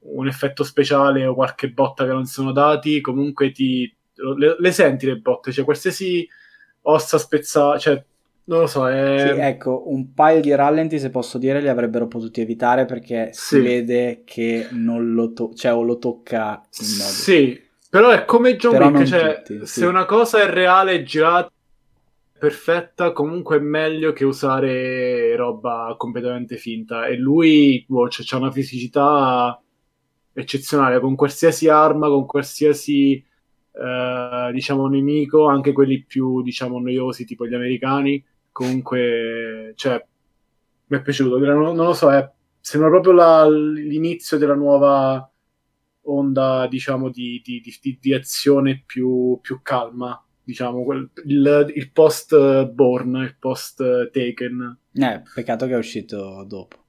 un 0.00 0.26
effetto 0.26 0.64
speciale 0.64 1.24
o 1.24 1.34
qualche 1.34 1.70
botta 1.70 2.04
che 2.04 2.10
non 2.10 2.24
sono 2.24 2.50
dati, 2.50 3.00
comunque 3.00 3.52
ti, 3.52 3.96
le, 4.36 4.56
le 4.58 4.72
senti 4.72 5.06
le 5.06 5.18
botte, 5.18 5.52
cioè 5.52 5.64
qualsiasi 5.64 6.26
ossa 6.82 7.18
spezzata, 7.18 7.78
cioè 7.78 8.04
non 8.44 8.60
lo 8.60 8.66
so. 8.66 8.88
È... 8.88 9.32
Sì, 9.34 9.40
ecco, 9.40 9.84
un 9.86 10.12
paio 10.12 10.40
di 10.40 10.54
rallenti, 10.54 10.98
se 10.98 11.10
posso 11.10 11.38
dire, 11.38 11.60
li 11.60 11.68
avrebbero 11.68 12.08
potuti 12.08 12.40
evitare 12.40 12.84
perché 12.84 13.30
sì. 13.32 13.56
si 13.56 13.60
vede 13.60 14.22
che 14.24 14.68
non 14.72 15.12
lo, 15.12 15.32
to- 15.32 15.52
cioè, 15.54 15.72
o 15.72 15.82
lo 15.82 15.98
tocca 15.98 16.60
in 16.80 16.96
modo. 16.98 17.10
Sì, 17.10 17.60
però 17.88 18.10
è 18.10 18.24
come 18.24 18.56
John 18.56 18.72
però 18.72 18.88
Wick, 18.88 19.04
cioè, 19.04 19.42
tutti, 19.44 19.66
se 19.66 19.86
una 19.86 20.04
cosa 20.04 20.42
è 20.42 20.48
reale 20.48 20.92
e 20.92 21.02
girata 21.04 21.50
perfetta, 22.38 23.12
comunque 23.12 23.58
è 23.58 23.60
meglio 23.60 24.12
che 24.12 24.24
usare 24.24 25.36
roba 25.36 25.94
completamente 25.96 26.56
finta. 26.56 27.06
E 27.06 27.16
lui 27.16 27.84
boh, 27.86 28.08
c'ha 28.08 28.36
una 28.36 28.50
fisicità 28.50 29.60
eccezionale 30.32 30.98
con 31.00 31.14
qualsiasi 31.14 31.68
arma, 31.68 32.08
con 32.08 32.26
qualsiasi 32.26 33.22
eh, 33.72 34.50
diciamo 34.52 34.86
nemico, 34.88 35.46
anche 35.46 35.72
quelli 35.72 36.04
più 36.04 36.42
diciamo 36.42 36.78
noiosi, 36.80 37.24
tipo 37.24 37.46
gli 37.46 37.54
americani. 37.54 38.24
Comunque, 38.52 39.72
cioè, 39.76 40.04
mi 40.86 40.98
è 40.98 41.02
piaciuto. 41.02 41.38
Non, 41.38 41.74
non 41.74 41.86
lo 41.86 41.92
so, 41.92 42.10
è, 42.10 42.30
sembra 42.60 42.90
proprio 42.90 43.12
la, 43.12 43.48
l'inizio 43.48 44.38
della 44.38 44.54
nuova 44.54 45.30
onda, 46.02 46.66
diciamo, 46.68 47.10
di, 47.10 47.40
di, 47.44 47.60
di, 47.60 47.98
di 48.00 48.14
azione 48.14 48.82
più, 48.84 49.38
più 49.40 49.60
calma 49.62 50.22
diciamo, 50.42 50.82
quel, 50.82 51.08
il, 51.26 51.72
il 51.74 51.92
post 51.92 52.64
Born, 52.66 53.14
il 53.16 53.36
post 53.38 54.10
Taken. 54.10 54.78
Eh, 54.94 55.22
peccato 55.32 55.66
che 55.66 55.74
è 55.74 55.78
uscito 55.78 56.44
dopo. 56.46 56.79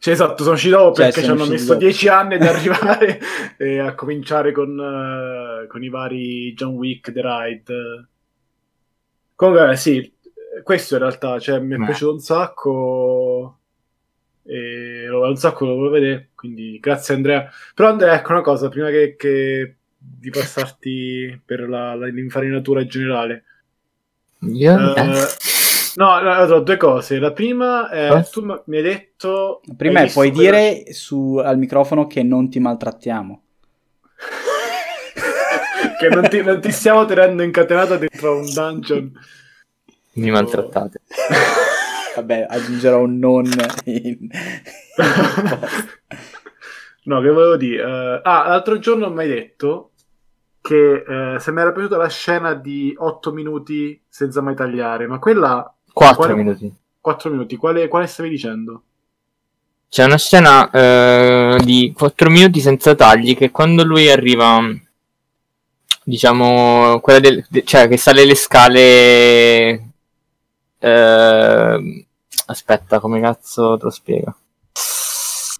Cioè, 0.00 0.14
esatto, 0.14 0.42
sono 0.44 0.54
uscito 0.54 0.78
dopo 0.78 0.94
cioè, 0.94 1.06
perché 1.06 1.22
ci 1.22 1.30
hanno 1.30 1.44
messo 1.44 1.74
dopo. 1.74 1.78
dieci 1.78 2.08
anni 2.08 2.36
ad 2.36 2.40
arrivare 2.48 3.20
e 3.58 3.80
a 3.80 3.94
cominciare 3.94 4.50
con, 4.50 4.70
uh, 4.78 5.66
con, 5.66 5.84
i 5.84 5.90
vari 5.90 6.54
John 6.54 6.72
Wick, 6.72 7.12
The 7.12 7.20
Ride. 7.22 8.08
Comunque, 9.34 9.76
sì, 9.76 10.10
questo 10.62 10.94
in 10.94 11.00
realtà 11.02 11.38
cioè, 11.38 11.58
mi 11.58 11.74
è 11.74 11.76
Beh. 11.76 11.84
piaciuto 11.84 12.12
un 12.12 12.20
sacco 12.20 13.58
e 14.42 15.04
lo, 15.06 15.28
un 15.28 15.36
sacco 15.36 15.66
lo 15.66 15.74
volevo 15.74 15.92
vedere, 15.92 16.30
quindi 16.34 16.78
grazie 16.80 17.12
Andrea. 17.12 17.50
Però 17.74 17.90
Andrea, 17.90 18.14
ecco 18.14 18.32
una 18.32 18.40
cosa, 18.40 18.70
prima 18.70 18.88
che, 18.88 19.16
che 19.18 19.76
di 19.98 20.30
passarti 20.30 21.42
per 21.44 21.68
la, 21.68 21.94
la, 21.94 22.06
l'infarinatura 22.06 22.86
generale. 22.86 23.44
Yeah. 24.38 24.94
Uh, 24.96 25.26
no, 26.00 26.14
allora, 26.14 26.58
due 26.60 26.76
cose. 26.76 27.18
La 27.18 27.32
prima 27.32 27.90
è, 27.90 28.10
oh. 28.10 28.22
tu 28.28 28.42
mi 28.42 28.76
hai 28.76 28.82
detto... 28.82 29.60
Prima 29.76 30.00
è, 30.00 30.10
puoi 30.10 30.32
quella... 30.32 30.58
dire 30.58 30.92
su, 30.92 31.36
al 31.36 31.58
microfono 31.58 32.06
che 32.06 32.22
non 32.22 32.48
ti 32.48 32.58
maltrattiamo. 32.58 33.42
che 35.98 36.08
non 36.08 36.28
ti, 36.28 36.42
non 36.42 36.60
ti, 36.60 36.72
stiamo 36.72 37.04
tenendo 37.04 37.42
incatenato 37.42 37.96
dentro 37.98 38.38
un 38.38 38.50
dungeon. 38.52 39.12
Mi 40.14 40.30
maltrattate. 40.30 41.00
Vabbè, 42.16 42.46
aggiungerò 42.48 43.02
un 43.02 43.18
non 43.18 43.50
in... 43.84 44.26
no, 47.04 47.20
che 47.20 47.28
volevo 47.28 47.56
dire? 47.56 47.84
Uh, 47.84 48.20
ah, 48.22 48.48
l'altro 48.48 48.78
giorno 48.78 49.10
mi 49.10 49.20
hai 49.20 49.28
detto 49.28 49.90
che 50.60 51.04
eh, 51.06 51.38
se 51.38 51.52
mi 51.52 51.60
era 51.60 51.72
piaciuta 51.72 51.96
la 51.96 52.08
scena 52.08 52.54
di 52.54 52.94
8 52.96 53.32
minuti 53.32 54.02
senza 54.08 54.40
mai 54.40 54.54
tagliare, 54.54 55.06
ma 55.06 55.18
quella... 55.18 55.74
4 55.92 56.16
quale- 56.16 56.34
minuti. 56.34 56.72
4 57.00 57.30
minuti, 57.30 57.56
quale, 57.56 57.88
quale 57.88 58.06
stavi 58.06 58.28
dicendo? 58.28 58.82
C'è 59.88 60.04
una 60.04 60.18
scena 60.18 60.70
eh, 60.70 61.58
di 61.64 61.92
4 61.96 62.30
minuti 62.30 62.60
senza 62.60 62.94
tagli 62.94 63.36
che 63.36 63.50
quando 63.50 63.82
lui 63.84 64.08
arriva, 64.10 64.60
diciamo, 66.04 67.00
quella 67.00 67.18
del, 67.20 67.44
de- 67.48 67.64
cioè 67.64 67.88
che 67.88 67.96
sale 67.96 68.24
le 68.24 68.34
scale... 68.34 69.90
eh, 70.78 72.06
aspetta, 72.46 73.00
come 73.00 73.20
cazzo 73.20 73.76
te 73.78 73.84
lo 73.84 73.90
spiego? 73.90 74.34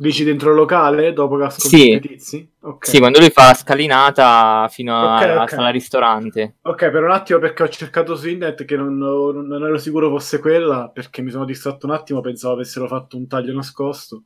Dici 0.01 0.25
dentro 0.25 0.49
il 0.49 0.57
locale 0.57 1.13
dopo 1.13 1.37
che 1.37 1.45
ha 1.45 1.51
sconfitto 1.51 1.77
Sì. 1.77 1.91
i 1.93 2.01
tizi? 2.01 2.51
Ok. 2.61 2.87
Sì, 2.87 2.99
quando 3.01 3.19
lui 3.19 3.29
fa 3.29 3.49
la 3.49 3.55
scalinata 3.55 4.67
fino 4.71 4.97
a- 4.97 5.17
Ok, 5.17 5.23
alla 5.25 5.43
ok. 5.43 5.51
sala 5.51 5.69
ristorante. 5.69 6.55
Ok, 6.63 6.89
per 6.89 7.03
un 7.05 7.11
attimo 7.11 7.39
perché 7.39 7.65
ho 7.65 7.69
cercato 7.69 8.17
su 8.17 8.27
internet 8.27 8.65
che 8.65 8.77
non, 8.77 8.97
non 8.97 9.63
ero 9.63 9.77
sicuro 9.77 10.09
fosse 10.09 10.39
quella, 10.39 10.89
perché 10.91 11.21
mi 11.21 11.31
sono 11.31 11.45
distratto 11.45 11.85
un 11.85 11.93
attimo, 11.93 12.23
pensavo 12.23 12.55
avessero 12.55 12.87
fatto 12.89 13.19
un 13.19 13.27
taglio 13.27 13.53
nascosto. 13.53 14.23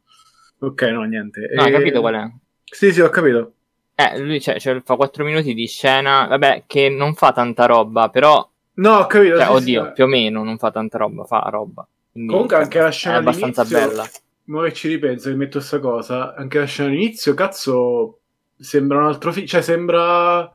Ok, 0.60 0.82
no, 0.82 1.02
niente. 1.02 1.50
No, 1.52 1.62
hai 1.62 1.70
E- 1.70 1.72
capito 1.72 1.98
qual 2.00 2.14
è? 2.14 2.30
Sì, 2.62 2.92
sì, 2.92 3.00
ho 3.00 3.08
capito. 3.08 3.52
Eh, 3.96 4.20
lui 4.20 4.40
cioè, 4.40 4.60
cioè, 4.60 4.80
fa 4.84 4.94
4 4.94 5.24
minuti 5.24 5.54
di 5.54 5.66
scena, 5.66 6.26
vabbè, 6.28 6.64
che 6.68 6.88
non 6.88 7.14
fa 7.14 7.32
tanta 7.32 7.66
roba, 7.66 8.10
però, 8.10 8.48
No, 8.74 8.92
ho 8.98 9.06
capito. 9.06 9.38
cioè, 9.38 9.46
sì, 9.46 9.50
oddio, 9.50 9.84
sì. 9.86 9.92
più 9.92 10.04
o 10.04 10.06
meno 10.06 10.44
non 10.44 10.56
fa 10.56 10.70
tanta 10.70 10.98
roba, 10.98 11.24
fa 11.24 11.48
roba. 11.50 11.84
Quindi, 12.12 12.30
Comunque 12.32 12.56
anche 12.58 12.78
la 12.78 12.90
scena 12.90 13.16
è 13.16 13.18
abbastanza 13.18 13.64
bella. 13.64 14.08
Ora 14.50 14.68
che 14.68 14.74
ci 14.74 14.88
ripenso, 14.88 15.30
mi 15.30 15.36
metto 15.36 15.58
questa 15.58 15.80
cosa, 15.80 16.34
anche 16.34 16.58
la 16.58 16.66
scena 16.66 16.90
all'inizio, 16.90 17.32
cazzo, 17.34 18.20
sembra 18.58 18.98
un 18.98 19.04
altro 19.04 19.32
film, 19.32 19.46
cioè 19.46 19.62
sembra 19.62 20.54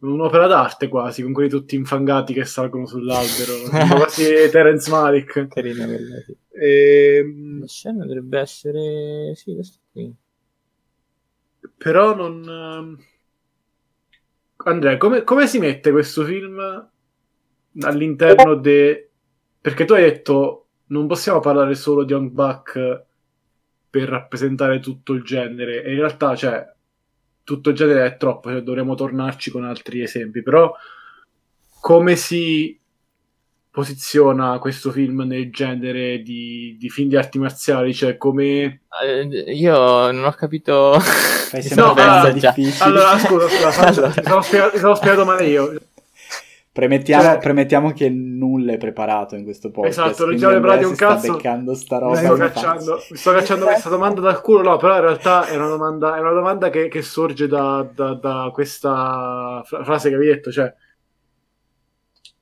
un'opera 0.00 0.46
d'arte 0.46 0.88
quasi, 0.88 1.22
con 1.22 1.32
quelli 1.32 1.50
tutti 1.50 1.74
infangati 1.74 2.32
che 2.32 2.44
salgono 2.46 2.86
sull'albero, 2.86 3.52
quasi 3.94 4.24
Terence 4.50 4.90
Malick. 4.90 5.48
Carina 5.48 5.84
quella, 5.84 6.20
sì. 6.24 6.36
Ehm, 6.52 7.60
La 7.60 7.66
scena 7.66 8.04
dovrebbe 8.06 8.38
essere... 8.40 9.34
Sì, 9.34 9.54
questo 9.54 9.78
qui. 9.92 10.14
però 11.76 12.14
non... 12.14 12.42
ehm, 12.48 12.98
Andrea, 14.64 14.96
come, 14.96 15.22
come 15.24 15.46
si 15.46 15.58
mette 15.58 15.90
questo 15.90 16.24
film 16.24 16.58
all'interno 17.80 18.54
de... 18.56 19.10
Perché 19.60 19.84
tu 19.84 19.92
hai 19.92 20.02
detto 20.02 20.67
non 20.88 21.06
possiamo 21.06 21.40
parlare 21.40 21.74
solo 21.74 22.04
di 22.04 22.12
Hong 22.12 22.30
Bak 22.30 23.02
per 23.90 24.08
rappresentare 24.08 24.80
tutto 24.80 25.12
il 25.12 25.22
genere 25.22 25.82
e 25.82 25.92
in 25.92 25.98
realtà, 25.98 26.36
cioè, 26.36 26.66
tutto 27.44 27.70
il 27.70 27.76
genere 27.76 28.04
è 28.06 28.16
troppo, 28.16 28.50
cioè, 28.50 28.60
dovremmo 28.62 28.94
tornarci 28.94 29.50
con 29.50 29.64
altri 29.64 30.02
esempi, 30.02 30.42
però 30.42 30.74
come 31.80 32.16
si 32.16 32.78
posiziona 33.70 34.58
questo 34.58 34.90
film 34.90 35.20
nel 35.22 35.52
genere 35.52 36.20
di, 36.22 36.76
di 36.78 36.90
film 36.90 37.08
di 37.08 37.16
arti 37.16 37.38
marziali? 37.38 37.94
Cioè, 37.94 38.16
come... 38.16 38.82
Eh, 39.02 39.22
io 39.54 40.10
non 40.10 40.24
ho 40.24 40.32
capito... 40.32 40.98
Fai 41.00 41.66
No, 41.76 41.92
allora- 41.94 42.30
difficili. 42.30 42.72
Allora, 42.82 43.18
scusa, 43.18 43.48
scusa, 43.48 43.80
Allora. 43.86 44.08
mi 44.08 44.22
sono 44.24 44.42
spiegato, 44.42 44.70
mi 44.74 44.80
sono 44.80 44.94
spiegato 44.96 45.24
male 45.24 45.46
io. 45.46 45.80
Premettiamo, 46.78 47.22
Cioè- 47.24 47.38
premettiamo 47.38 47.90
che 47.92 48.08
nulla 48.08 48.74
è 48.74 48.76
preparato 48.78 49.34
in 49.34 49.42
questo 49.42 49.72
podcast. 49.72 49.98
Esatto, 49.98 50.24
non 50.26 50.34
Andrea 50.34 50.50
preparato 50.60 50.88
un 50.88 50.94
sta 50.94 51.06
cazzo. 51.08 51.32
beccando 51.32 51.74
sta 51.74 51.96
Mi 51.96 52.00
roba. 52.02 52.16
sto, 52.16 52.34
cacciando, 52.36 53.02
mi 53.10 53.16
sto 53.16 53.32
cacciando 53.32 53.64
questa 53.66 53.88
domanda 53.90 54.20
dal 54.20 54.40
culo, 54.40 54.62
no, 54.62 54.76
però 54.76 54.94
in 54.94 55.00
realtà 55.00 55.46
è 55.46 55.56
una 55.56 55.66
domanda, 55.66 56.16
è 56.16 56.20
una 56.20 56.30
domanda 56.32 56.70
che, 56.70 56.86
che 56.86 57.02
sorge 57.02 57.48
da, 57.48 57.84
da- 57.92 58.14
da 58.14 58.50
questa 58.52 59.60
fra- 59.66 59.82
frase 59.82 60.08
che 60.08 60.14
avevi 60.14 60.30
detto, 60.30 60.52
cioè, 60.52 60.72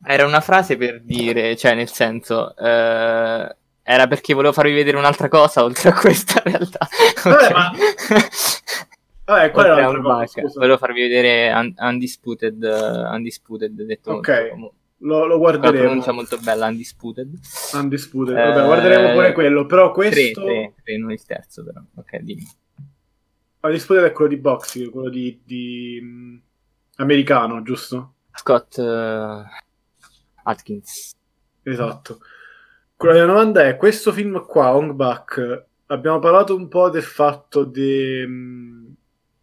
Era 0.05 0.27
una 0.27 0.41
frase 0.43 0.77
per 0.77 1.01
dire, 1.03 1.57
cioè, 1.57 1.75
nel 1.75 1.89
senso... 1.91 2.55
eh, 2.57 3.57
Era 3.83 4.07
perché 4.07 4.35
volevo 4.35 4.53
farvi 4.53 4.75
vedere 4.75 4.99
un'altra 4.99 5.29
cosa 5.29 5.65
oltre 5.65 5.89
a 5.89 5.95
questa 5.95 6.43
in 6.45 6.53
realtà. 6.53 6.87
Vabbè, 7.25 7.45
Ok. 7.47 7.51
ma- 7.53 7.73
vabbè, 9.27 9.51
qual 9.51 9.67
è 9.67 9.69
Oltre 9.71 9.83
a 9.85 9.85
l'altra 9.85 9.99
un 9.99 10.03
cosa, 10.05 10.17
back. 10.17 10.31
scusa? 10.31 10.59
Volevo 10.61 10.79
farvi 10.79 11.01
vedere 11.03 11.53
Un- 11.53 11.75
Undisputed, 11.77 12.63
eh, 12.63 13.09
Undisputed 13.15 13.83
detto 13.83 14.13
Ok, 14.13 14.53
molto- 14.55 14.75
Lo, 15.01 15.19
lo 15.21 15.25
una 15.27 15.37
guarderemo, 15.37 15.83
pronuncia 15.85 16.13
molto 16.13 16.39
bella, 16.39 16.67
Undisputed. 16.69 17.39
Undisputed, 17.75 18.37
Eh, 18.37 18.43
vabbè, 18.43 18.65
guarderemo 18.65 19.13
pure 19.13 19.33
quello, 19.33 19.67
però 19.67 19.93
questo, 19.93 20.43
tre, 20.43 20.73
tre, 20.83 20.97
non 20.99 21.11
il 21.13 21.23
terzo 21.25 21.63
però. 21.65 21.81
Ok, 21.97 22.17
dimmi. 22.21 22.47
Undisputed 23.61 24.05
è 24.05 24.13
quello 24.13 24.31
di 24.31 24.37
boxing, 24.39 24.91
quello 24.91 25.09
di, 25.11 25.41
di, 25.45 26.01
mh, 26.01 26.41
americano, 26.97 27.63
giusto? 27.63 28.15
Scott 28.33 28.79
eh, 28.79 29.43
Atkins. 30.45 31.15
Esatto. 31.63 32.21
Quella 32.97 33.15
mia 33.15 33.27
domanda 33.27 33.67
è, 33.67 33.77
questo 33.77 34.13
film 34.13 34.45
qua, 34.47 34.75
Hong 34.75 34.93
Bak, 34.93 35.65
abbiamo 35.87 36.19
parlato 36.21 36.55
un 36.55 36.69
po' 36.69 36.89
del 36.89 37.03
fatto 37.03 37.65
di... 37.65 38.25
mh, 38.27 38.76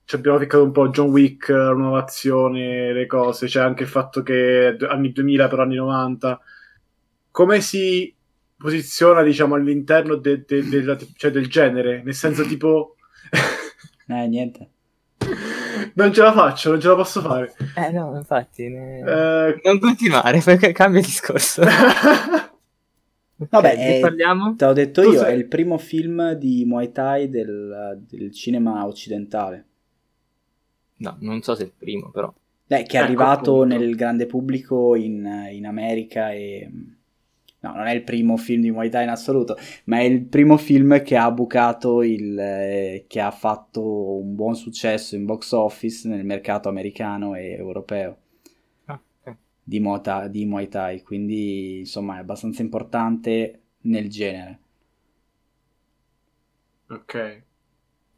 ci 0.05 0.15
abbiamo 0.15 0.37
ficcato 0.39 0.63
un 0.63 0.71
po' 0.71 0.89
John 0.89 1.09
Wick, 1.09 1.49
la 1.49 1.71
nuova 1.71 2.01
azione, 2.03 2.91
le 2.93 3.05
cose, 3.05 3.47
c'è 3.47 3.61
anche 3.61 3.83
il 3.83 3.89
fatto 3.89 4.21
che 4.21 4.75
anni 4.89 5.11
2000 5.11 5.47
per 5.47 5.59
anni 5.59 5.75
90. 5.75 6.39
Come 7.31 7.61
si 7.61 8.13
posiziona, 8.57 9.23
diciamo, 9.23 9.55
all'interno 9.55 10.15
de- 10.15 10.43
de- 10.45 10.67
della- 10.67 10.97
cioè, 11.15 11.31
del 11.31 11.47
genere? 11.47 12.01
Nel 12.03 12.13
senso 12.13 12.43
tipo... 12.43 12.95
Eh, 14.05 14.27
niente. 14.27 14.67
non 15.95 16.11
ce 16.13 16.21
la 16.21 16.33
faccio, 16.33 16.71
non 16.71 16.81
ce 16.81 16.89
la 16.89 16.95
posso 16.95 17.21
fare. 17.21 17.53
Eh 17.75 17.89
no, 17.91 18.13
infatti. 18.17 18.67
ne- 18.67 18.99
Eh, 18.99 19.61
Non 19.63 19.79
continuare, 19.79 20.41
perché 20.41 20.73
cambia 20.73 20.99
discorso. 21.01 21.61
Vabbè, 23.49 23.69
Ok, 23.71 23.75
di 23.75 23.81
eh, 23.95 23.99
parliamo? 24.01 24.55
Te 24.55 24.65
l'ho 24.65 24.73
detto 24.73 25.01
Tu 25.01 25.11
io, 25.11 25.19
sei- 25.19 25.31
è 25.33 25.35
il 25.35 25.47
primo 25.47 25.77
film 25.77 26.33
di 26.33 26.65
Muay 26.65 26.91
Thai 26.91 27.29
del, 27.29 27.97
del 28.09 28.31
cinema 28.33 28.85
occidentale. 28.85 29.65
No, 31.05 31.17
non 31.19 31.41
so 31.43 31.53
se 31.55 31.63
è 31.63 31.65
il 31.67 31.73
primo, 31.77 32.09
però. 32.09 32.33
Beh, 32.65 32.83
che 32.83 32.97
è 32.97 32.99
Ecco, 32.99 33.01
arrivato 33.01 33.63
appunto. 33.63 33.65
nel 33.65 33.95
grande 33.95 34.25
pubblico 34.25 34.95
in, 34.95 35.47
in 35.51 35.65
America 35.65 36.31
e... 36.31 36.69
No, 37.59 37.73
non 37.75 37.85
è 37.87 37.93
il 37.93 38.03
primo 38.03 38.35
film 38.35 38.61
di 38.61 38.71
Muay 38.71 38.89
Thai 38.89 39.03
in 39.03 39.09
assoluto, 39.09 39.55
ma 39.85 39.99
è 39.99 40.01
il 40.03 40.23
primo 40.25 40.57
film 40.57 41.01
che 41.01 41.15
ha 41.15 41.31
bucato 41.31 42.01
il... 42.03 42.37
eh, 42.37 43.05
che 43.07 43.19
ha 43.21 43.31
fatto 43.31 44.17
un 44.17 44.35
buon 44.35 44.55
successo 44.55 45.15
in 45.15 45.25
box 45.25 45.51
office 45.53 46.07
nel 46.09 46.25
mercato 46.25 46.67
americano 46.69 47.35
e 47.35 47.51
europeo 47.51 48.17
Ah, 48.87 49.01
ok. 49.25 49.37
di, 49.63 49.79
Muay 49.79 50.01
Thai- 50.01 50.29
di 50.29 50.45
Muay 50.45 50.67
Thai, 50.67 51.01
quindi 51.01 51.79
insomma 51.79 52.17
è 52.17 52.19
abbastanza 52.19 52.61
importante 52.61 53.61
nel 53.81 54.09
genere. 54.09 54.59
ok. 56.89 57.15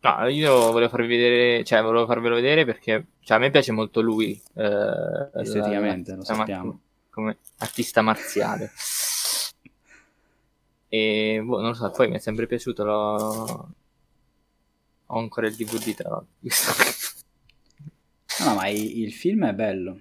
No, 0.06 0.28
io 0.28 0.72
volevo 0.72 0.90
farvi 0.90 1.08
vedere, 1.08 1.64
cioè 1.64 1.82
volevo 1.82 2.06
farvelo 2.06 2.36
vedere 2.36 2.64
perché 2.66 3.06
cioè, 3.22 3.38
a 3.38 3.40
me 3.40 3.50
piace 3.50 3.72
molto 3.72 4.02
lui. 4.02 4.40
eh, 4.56 5.30
Esteticamente, 5.34 6.12
lo 6.12 6.18
l'artista 6.18 6.36
sappiamo. 6.36 6.66
mar- 6.66 6.78
come 7.10 7.38
artista 7.58 8.02
marziale. 8.02 8.72
E 10.90 11.42
boh, 11.44 11.60
non 11.60 11.70
lo 11.70 11.74
so, 11.74 11.90
poi 11.92 12.08
mi 12.10 12.16
è 12.16 12.20
sempre 12.20 12.46
piaciuto. 12.48 12.84
L'ho... 12.84 13.70
Ho 15.08 15.20
ancora 15.20 15.48
il 15.48 15.56
DVD 15.56 15.94
tra 15.96 16.10
l'altro. 16.10 16.30
No, 18.46 18.54
ma 18.56 18.68
i- 18.68 19.00
il 19.02 19.12
film 19.14 19.46
è 19.48 19.54
bello, 19.54 19.98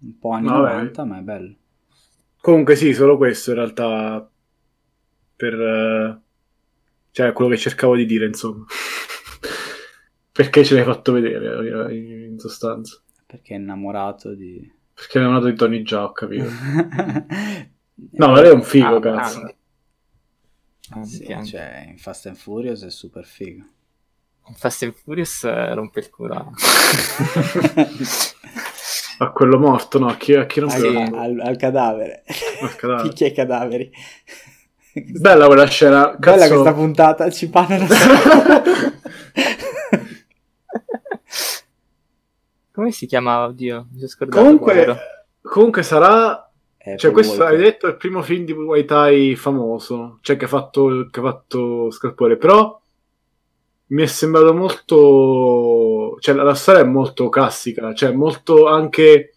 un 0.00 0.18
po' 0.18 0.30
anni 0.30 0.46
vabbè. 0.48 0.72
90, 0.72 1.04
ma 1.04 1.18
è 1.18 1.22
bello. 1.22 1.54
Comunque 2.40 2.74
sì, 2.76 2.92
solo 2.94 3.16
questo 3.16 3.50
in 3.50 3.56
realtà 3.56 4.28
per 5.36 5.54
eh, 5.60 6.20
cioè 7.12 7.32
quello 7.32 7.50
che 7.50 7.56
cercavo 7.58 7.96
di 7.96 8.06
dire, 8.06 8.26
insomma. 8.26 8.64
Perché 10.32 10.64
ce 10.64 10.74
l'hai 10.74 10.84
fatto 10.84 11.12
vedere 11.12 11.88
eh, 11.90 11.94
in 11.96 12.10
in 12.32 12.38
sostanza? 12.38 12.98
Perché 13.26 13.54
è 13.54 13.58
innamorato 13.58 14.34
di... 14.34 14.70
Perché 14.94 15.18
è 15.18 15.22
nato 15.22 15.46
di 15.46 15.54
Tony 15.54 15.82
già, 15.82 16.04
ho 16.04 16.12
capito. 16.12 16.48
No, 18.12 18.28
ma 18.30 18.40
lei 18.40 18.50
è 18.50 18.54
un 18.54 18.62
figo, 18.62 18.96
Ah, 18.96 19.00
cazzo. 19.00 19.38
anche. 19.40 19.56
Anche, 20.90 21.32
anche. 21.34 21.46
cioè, 21.46 21.86
in 21.90 21.98
Fast 21.98 22.26
and 22.26 22.36
Furious 22.36 22.82
è 22.84 22.90
super 22.90 23.24
figo. 23.24 23.64
Fast 24.56 24.82
and 24.82 24.94
Furious 24.94 25.44
eh, 25.44 25.72
rompe 25.74 26.00
il 26.00 26.10
culo. 26.10 26.52
a- 29.18 29.30
quello 29.30 29.58
morto, 29.58 29.98
no? 29.98 30.08
A 30.08 30.16
chi, 30.16 30.34
a 30.34 30.46
chi 30.46 30.60
non 30.60 30.70
al, 30.70 30.80
piace? 30.80 31.14
al- 31.14 31.40
al 31.40 31.56
cadavere. 31.56 32.24
Al 32.62 32.74
cadavere. 32.76 33.08
Picchia 33.08 33.26
i 33.28 33.32
cadaveri. 33.32 33.90
Bella 34.94 35.46
quella 35.46 35.66
scena. 35.66 36.14
Bella 36.16 36.36
Cazzo. 36.38 36.52
questa 36.54 36.74
puntata, 36.74 37.30
ci 37.30 37.48
parlano 37.48 37.86
Come 42.82 42.94
si 42.94 43.06
chiamava? 43.06 43.46
Oddio, 43.46 43.86
mi 43.92 43.98
sono 43.98 44.08
scordato. 44.08 44.42
comunque, 44.42 44.96
comunque 45.40 45.82
sarà 45.84 46.50
Eh, 46.78 46.96
Cioè, 46.96 47.12
questo 47.12 47.38
Walker. 47.38 47.56
hai 47.56 47.62
detto 47.62 47.86
è 47.86 47.90
il 47.90 47.96
primo 47.96 48.22
film 48.22 48.44
di 48.44 48.54
Muay 48.54 48.84
Thai 48.84 49.36
famoso, 49.36 50.18
cioè 50.20 50.36
che 50.36 50.46
ha 50.46 50.48
fatto, 50.48 51.06
che 51.08 51.20
ha 51.20 51.22
fatto 51.22 51.92
Scalpore, 51.92 52.36
però 52.36 52.76
mi 53.86 54.02
è 54.02 54.06
sembrato 54.06 54.52
molto, 54.52 56.16
cioè 56.18 56.34
la 56.34 56.54
storia 56.54 56.80
è 56.80 56.84
molto 56.84 57.28
classica, 57.28 57.94
cioè 57.94 58.10
molto 58.10 58.66
anche 58.66 59.34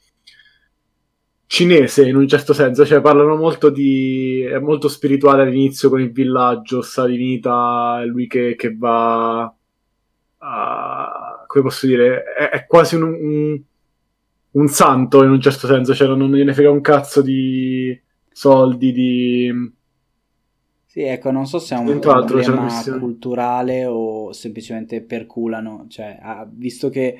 cinese 1.45 2.07
in 2.07 2.15
un 2.15 2.27
certo 2.27 2.53
senso, 2.53 2.83
cioè 2.83 2.99
parlano 2.99 3.35
molto 3.35 3.69
di... 3.69 4.41
è 4.41 4.57
molto 4.57 4.87
spirituale 4.87 5.43
all'inizio 5.43 5.89
con 5.89 6.01
il 6.01 6.11
villaggio, 6.11 6.81
Salinita, 6.81 8.01
lui 8.05 8.25
che, 8.25 8.55
che 8.55 8.75
va 8.75 9.43
a... 10.39 11.04
come 11.55 11.69
posso 11.69 11.87
dire, 11.87 12.23
è, 12.23 12.49
è 12.49 12.65
quasi 12.65 12.95
un, 12.95 13.03
un, 13.03 13.61
un, 14.51 14.67
santo 14.67 15.23
in 15.23 15.29
un 15.29 15.39
certo 15.39 15.67
senso, 15.67 15.95
cioè 15.95 16.07
non, 16.07 16.17
non 16.17 16.33
gliene 16.33 16.53
frega 16.53 16.69
un 16.69 16.81
cazzo 16.81 17.21
di 17.21 17.97
soldi, 18.29 18.91
di... 18.91 19.71
Sì, 20.85 21.01
ecco, 21.03 21.31
non 21.31 21.47
so 21.47 21.59
se 21.59 21.75
è 21.75 21.77
un, 21.77 21.87
un 21.87 21.99
problema 21.99 22.67
culturale 22.99 23.85
o 23.85 24.33
semplicemente 24.33 25.01
perculano, 25.01 25.85
cioè, 25.87 26.19
visto 26.51 26.89
che 26.89 27.19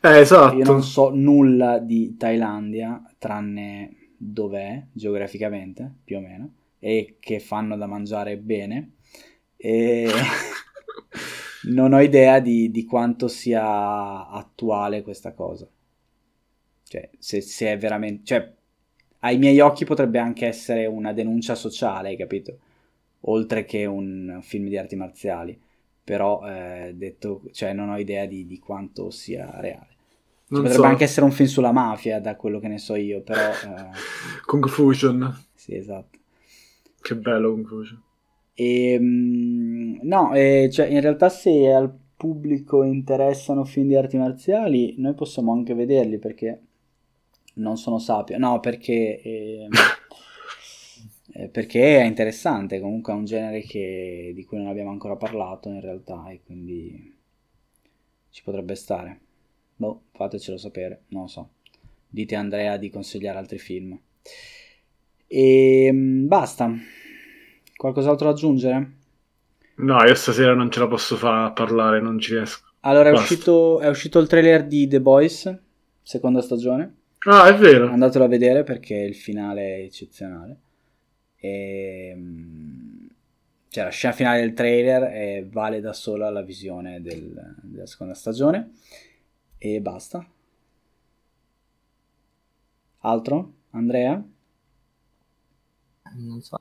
eh, 0.00 0.18
esatto. 0.18 0.56
Io 0.56 0.64
non 0.64 0.82
so 0.82 1.10
nulla 1.14 1.78
di 1.78 2.16
Thailandia, 2.16 3.02
tranne 3.18 4.12
dov'è 4.16 4.86
geograficamente, 4.92 5.96
più 6.02 6.16
o 6.16 6.20
meno, 6.20 6.50
e 6.78 7.16
che 7.20 7.40
fanno 7.40 7.76
da 7.76 7.86
mangiare 7.86 8.38
bene. 8.38 8.92
E 9.56 10.10
non 11.66 11.92
ho 11.92 12.00
idea 12.00 12.40
di, 12.40 12.70
di, 12.70 12.84
quanto 12.84 13.28
sia 13.28 14.28
attuale 14.28 15.02
questa 15.02 15.32
cosa. 15.32 15.68
Cioè, 16.82 17.10
se, 17.18 17.40
se, 17.40 17.72
è 17.72 17.78
veramente... 17.78 18.24
Cioè, 18.24 18.54
ai 19.20 19.38
miei 19.38 19.60
occhi 19.60 19.84
potrebbe 19.84 20.18
anche 20.18 20.46
essere 20.46 20.86
una 20.86 21.12
denuncia 21.12 21.54
sociale, 21.54 22.10
hai 22.10 22.16
capito? 22.16 22.58
Oltre 23.20 23.64
che 23.64 23.86
un 23.86 24.38
film 24.42 24.68
di 24.68 24.76
arti 24.76 24.94
marziali 24.96 25.60
però 26.06 26.40
eh, 26.46 26.92
detto, 26.94 27.42
cioè, 27.50 27.72
non 27.72 27.88
ho 27.88 27.98
idea 27.98 28.26
di, 28.26 28.46
di 28.46 28.60
quanto 28.60 29.10
sia 29.10 29.50
reale. 29.58 29.88
Cioè, 30.46 30.58
potrebbe 30.58 30.74
so. 30.74 30.82
anche 30.84 31.02
essere 31.02 31.26
un 31.26 31.32
film 31.32 31.48
sulla 31.48 31.72
mafia, 31.72 32.20
da 32.20 32.36
quello 32.36 32.60
che 32.60 32.68
ne 32.68 32.78
so 32.78 32.94
io, 32.94 33.22
però... 33.22 33.50
Eh... 33.50 33.90
Conclusion. 34.46 35.46
Sì, 35.52 35.74
esatto. 35.74 36.16
Che 37.00 37.16
bello 37.16 37.50
Conclusion. 37.50 38.00
E, 38.58 38.92
ehm, 38.92 39.98
no, 40.02 40.32
eh, 40.34 40.70
cioè, 40.72 40.86
in 40.86 41.00
realtà 41.02 41.28
se 41.28 41.70
al 41.70 41.94
pubblico 42.16 42.82
interessano 42.82 43.64
film 43.64 43.88
di 43.88 43.96
arti 43.96 44.16
marziali, 44.16 44.94
noi 44.96 45.12
possiamo 45.14 45.52
anche 45.52 45.74
vederli 45.74 46.18
perché 46.18 46.60
non 47.54 47.76
sono 47.76 47.98
sapio. 47.98 48.38
No, 48.38 48.58
perché... 48.60 49.20
Eh, 49.20 49.68
eh, 51.34 51.48
perché 51.48 51.98
è 52.00 52.04
interessante, 52.04 52.80
comunque 52.80 53.12
è 53.12 53.16
un 53.16 53.26
genere 53.26 53.60
che, 53.60 54.32
di 54.34 54.44
cui 54.44 54.56
non 54.56 54.68
abbiamo 54.68 54.90
ancora 54.90 55.16
parlato 55.16 55.68
in 55.68 55.80
realtà 55.82 56.28
e 56.30 56.40
quindi 56.42 57.14
ci 58.30 58.42
potrebbe 58.42 58.74
stare. 58.74 59.20
Boh, 59.76 60.04
fatecelo 60.12 60.56
sapere, 60.56 61.02
non 61.08 61.22
lo 61.22 61.28
so. 61.28 61.50
Dite 62.08 62.34
a 62.36 62.40
Andrea 62.40 62.78
di 62.78 62.88
consigliare 62.88 63.38
altri 63.38 63.58
film. 63.58 63.98
E 65.26 65.84
ehm, 65.86 66.26
basta. 66.26 66.74
Qualcos'altro 67.76 68.26
da 68.26 68.32
aggiungere? 68.32 68.92
No, 69.76 70.02
io 70.04 70.14
stasera 70.14 70.54
non 70.54 70.70
ce 70.70 70.80
la 70.80 70.86
posso 70.86 71.16
fare 71.16 71.46
a 71.46 71.52
parlare, 71.52 72.00
non 72.00 72.18
ci 72.18 72.34
riesco. 72.34 72.64
Allora, 72.80 73.10
è 73.10 73.12
uscito, 73.12 73.80
è 73.80 73.88
uscito, 73.88 74.18
il 74.18 74.28
trailer 74.28 74.64
di 74.66 74.86
The 74.86 75.00
Boys, 75.00 75.54
seconda 76.02 76.40
stagione. 76.40 76.94
Ah, 77.26 77.48
è 77.48 77.56
vero. 77.56 77.88
Andatelo 77.88 78.24
a 78.24 78.28
vedere 78.28 78.62
perché 78.62 78.94
il 78.94 79.14
finale 79.14 79.76
è 79.76 79.80
eccezionale. 79.80 80.60
E, 81.36 82.08
ehm, 82.12 83.08
cioè 83.68 83.84
la 83.84 83.90
scena 83.90 84.14
finale 84.14 84.40
del 84.40 84.54
trailer 84.54 85.02
è, 85.02 85.46
vale 85.46 85.80
da 85.80 85.92
sola 85.92 86.30
la 86.30 86.42
visione 86.42 87.02
del, 87.02 87.56
della 87.62 87.86
seconda 87.86 88.14
stagione 88.14 88.72
e 89.58 89.80
basta. 89.80 90.26
Altro? 93.00 93.52
Andrea? 93.70 94.24
Non 96.14 96.40
so. 96.40 96.58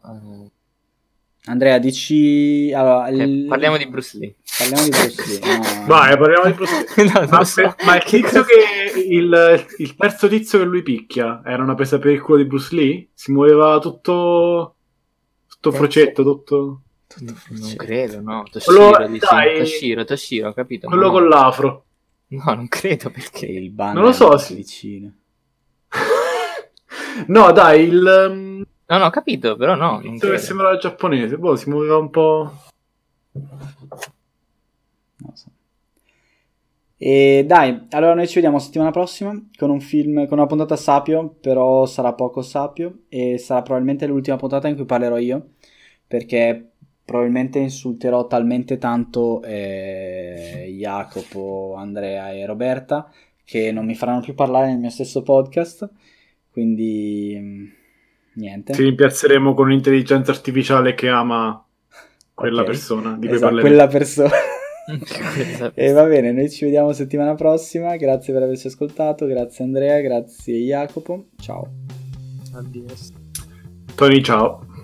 Eh... 1.46 1.52
Andrea, 1.52 1.78
dici. 1.78 2.72
Allora, 2.74 3.10
il... 3.10 3.46
Parliamo 3.48 3.78
di 3.78 3.88
Bruce 3.88 4.18
Lee. 4.18 4.36
Parliamo 4.58 4.84
di 4.84 4.90
Bruce 4.90 5.26
Lee. 5.28 5.58
No. 5.58 5.86
Vai, 5.88 6.18
parliamo 6.18 6.46
di 6.46 6.54
Bruce 6.54 6.86
Lee. 6.96 7.12
no, 7.12 7.28
ma, 7.30 7.44
so. 7.44 7.76
ma, 7.86 7.96
il 7.96 8.04
tizio 8.04 8.44
che. 8.44 9.00
Il, 9.00 9.66
il, 9.78 9.96
terzo 9.96 10.28
tizio 10.28 10.60
che 10.60 10.66
lui 10.66 10.82
picchia 10.82 11.42
era 11.46 11.62
una 11.62 11.76
presa 11.76 12.00
per 12.00 12.12
il 12.12 12.22
culo 12.22 12.38
di 12.38 12.46
Bruce 12.46 12.76
Lee? 12.76 13.10
Si 13.14 13.32
muoveva 13.32 13.80
tutto. 13.80 14.76
Tutto 15.48 15.70
terzo. 15.70 15.78
frocetto, 15.78 16.24
tutto. 16.24 16.82
tutto 17.08 17.34
frocetto. 17.34 17.68
Non 17.68 17.76
credo, 17.76 18.22
no. 18.22 18.44
Toshiro, 18.50 18.90
quello, 18.92 19.08
dici. 19.08 19.28
Dai, 19.30 19.58
Toshiro, 19.60 20.04
Toshiro, 20.04 20.54
capito? 20.54 20.88
Quello 20.88 21.12
con 21.12 21.28
l'afro. 21.28 21.86
No, 22.28 22.54
non 22.54 22.68
credo 22.68 23.12
perché 23.12 23.46
il 23.46 23.70
ban 23.70 23.94
non 23.94 24.04
lo 24.04 24.12
so, 24.12 24.36
sì. 24.38 24.56
vicino. 24.56 25.12
no, 27.28 27.52
dai, 27.52 27.84
il. 27.84 28.68
No, 28.88 28.98
no, 28.98 29.06
ho 29.06 29.10
capito, 29.10 29.56
però 29.56 29.76
no. 29.76 30.00
Non 30.04 30.18
che 30.18 30.38
sembrava 30.38 30.78
giapponese, 30.78 31.38
boh, 31.38 31.56
si 31.56 31.70
muoveva 31.70 31.98
un 31.98 32.10
po'. 32.10 32.52
Non 33.32 35.36
so. 35.36 35.50
E 36.98 37.44
dai, 37.46 37.88
allora 37.90 38.14
noi 38.14 38.28
ci 38.28 38.36
vediamo 38.36 38.58
settimana 38.58 38.92
prossima 38.92 39.38
con 39.58 39.70
un 39.70 39.82
film, 39.82 40.28
con 40.28 40.38
una 40.38 40.48
puntata 40.48 40.78
sapio, 40.78 41.36
però 41.42 41.86
sarà 41.86 42.14
poco 42.14 42.42
sapio 42.42 43.00
e 43.10 43.38
sarà 43.38 43.62
probabilmente 43.62 44.08
l'ultima 44.08 44.38
puntata 44.38 44.70
in 44.70 44.76
cui 44.76 44.86
parlerò 44.86 45.18
io, 45.18 45.50
perché 46.08 46.72
probabilmente 47.04 47.60
insulterò 47.60 48.28
talmente 48.28 48.78
tanto 48.78 49.44
eh, 49.44 50.74
Jacopo, 50.78 51.76
Andrea 51.78 52.32
e 52.32 52.46
Roberta 52.46 53.12
che 53.44 53.72
non 53.72 53.86
mi 53.86 53.94
faranno 53.96 54.22
più 54.22 54.34
parlare 54.34 54.68
nel 54.68 54.80
mio 54.80 54.90
stesso 54.90 55.22
podcast, 55.22 55.88
quindi 56.50 57.38
mm, 57.40 57.66
niente. 58.36 58.74
Ti 58.74 58.84
rimpiazzeremo 58.84 59.54
con 59.54 59.68
un'intelligenza 59.68 60.32
artificiale 60.32 60.94
che 60.94 61.10
ama 61.10 61.64
quella 62.34 62.62
okay. 62.62 62.74
persona 62.74 63.18
di 63.18 63.28
cui 63.28 63.36
esatto, 63.36 63.60
quella 63.60 63.88
persona. 63.88 64.30
e 65.74 65.92
va 65.92 66.04
bene, 66.04 66.32
noi 66.32 66.50
ci 66.50 66.66
vediamo 66.66 66.92
settimana 66.94 67.34
prossima. 67.36 67.96
Grazie 67.96 68.34
per 68.34 68.44
averci 68.44 68.68
ascoltato. 68.68 69.26
Grazie 69.26 69.64
Andrea, 69.64 70.00
grazie 70.02 70.58
Jacopo. 70.58 71.28
Ciao. 71.38 71.68
Addio. 72.54 72.86
Tony, 73.96 74.22
ciao. 74.22 74.75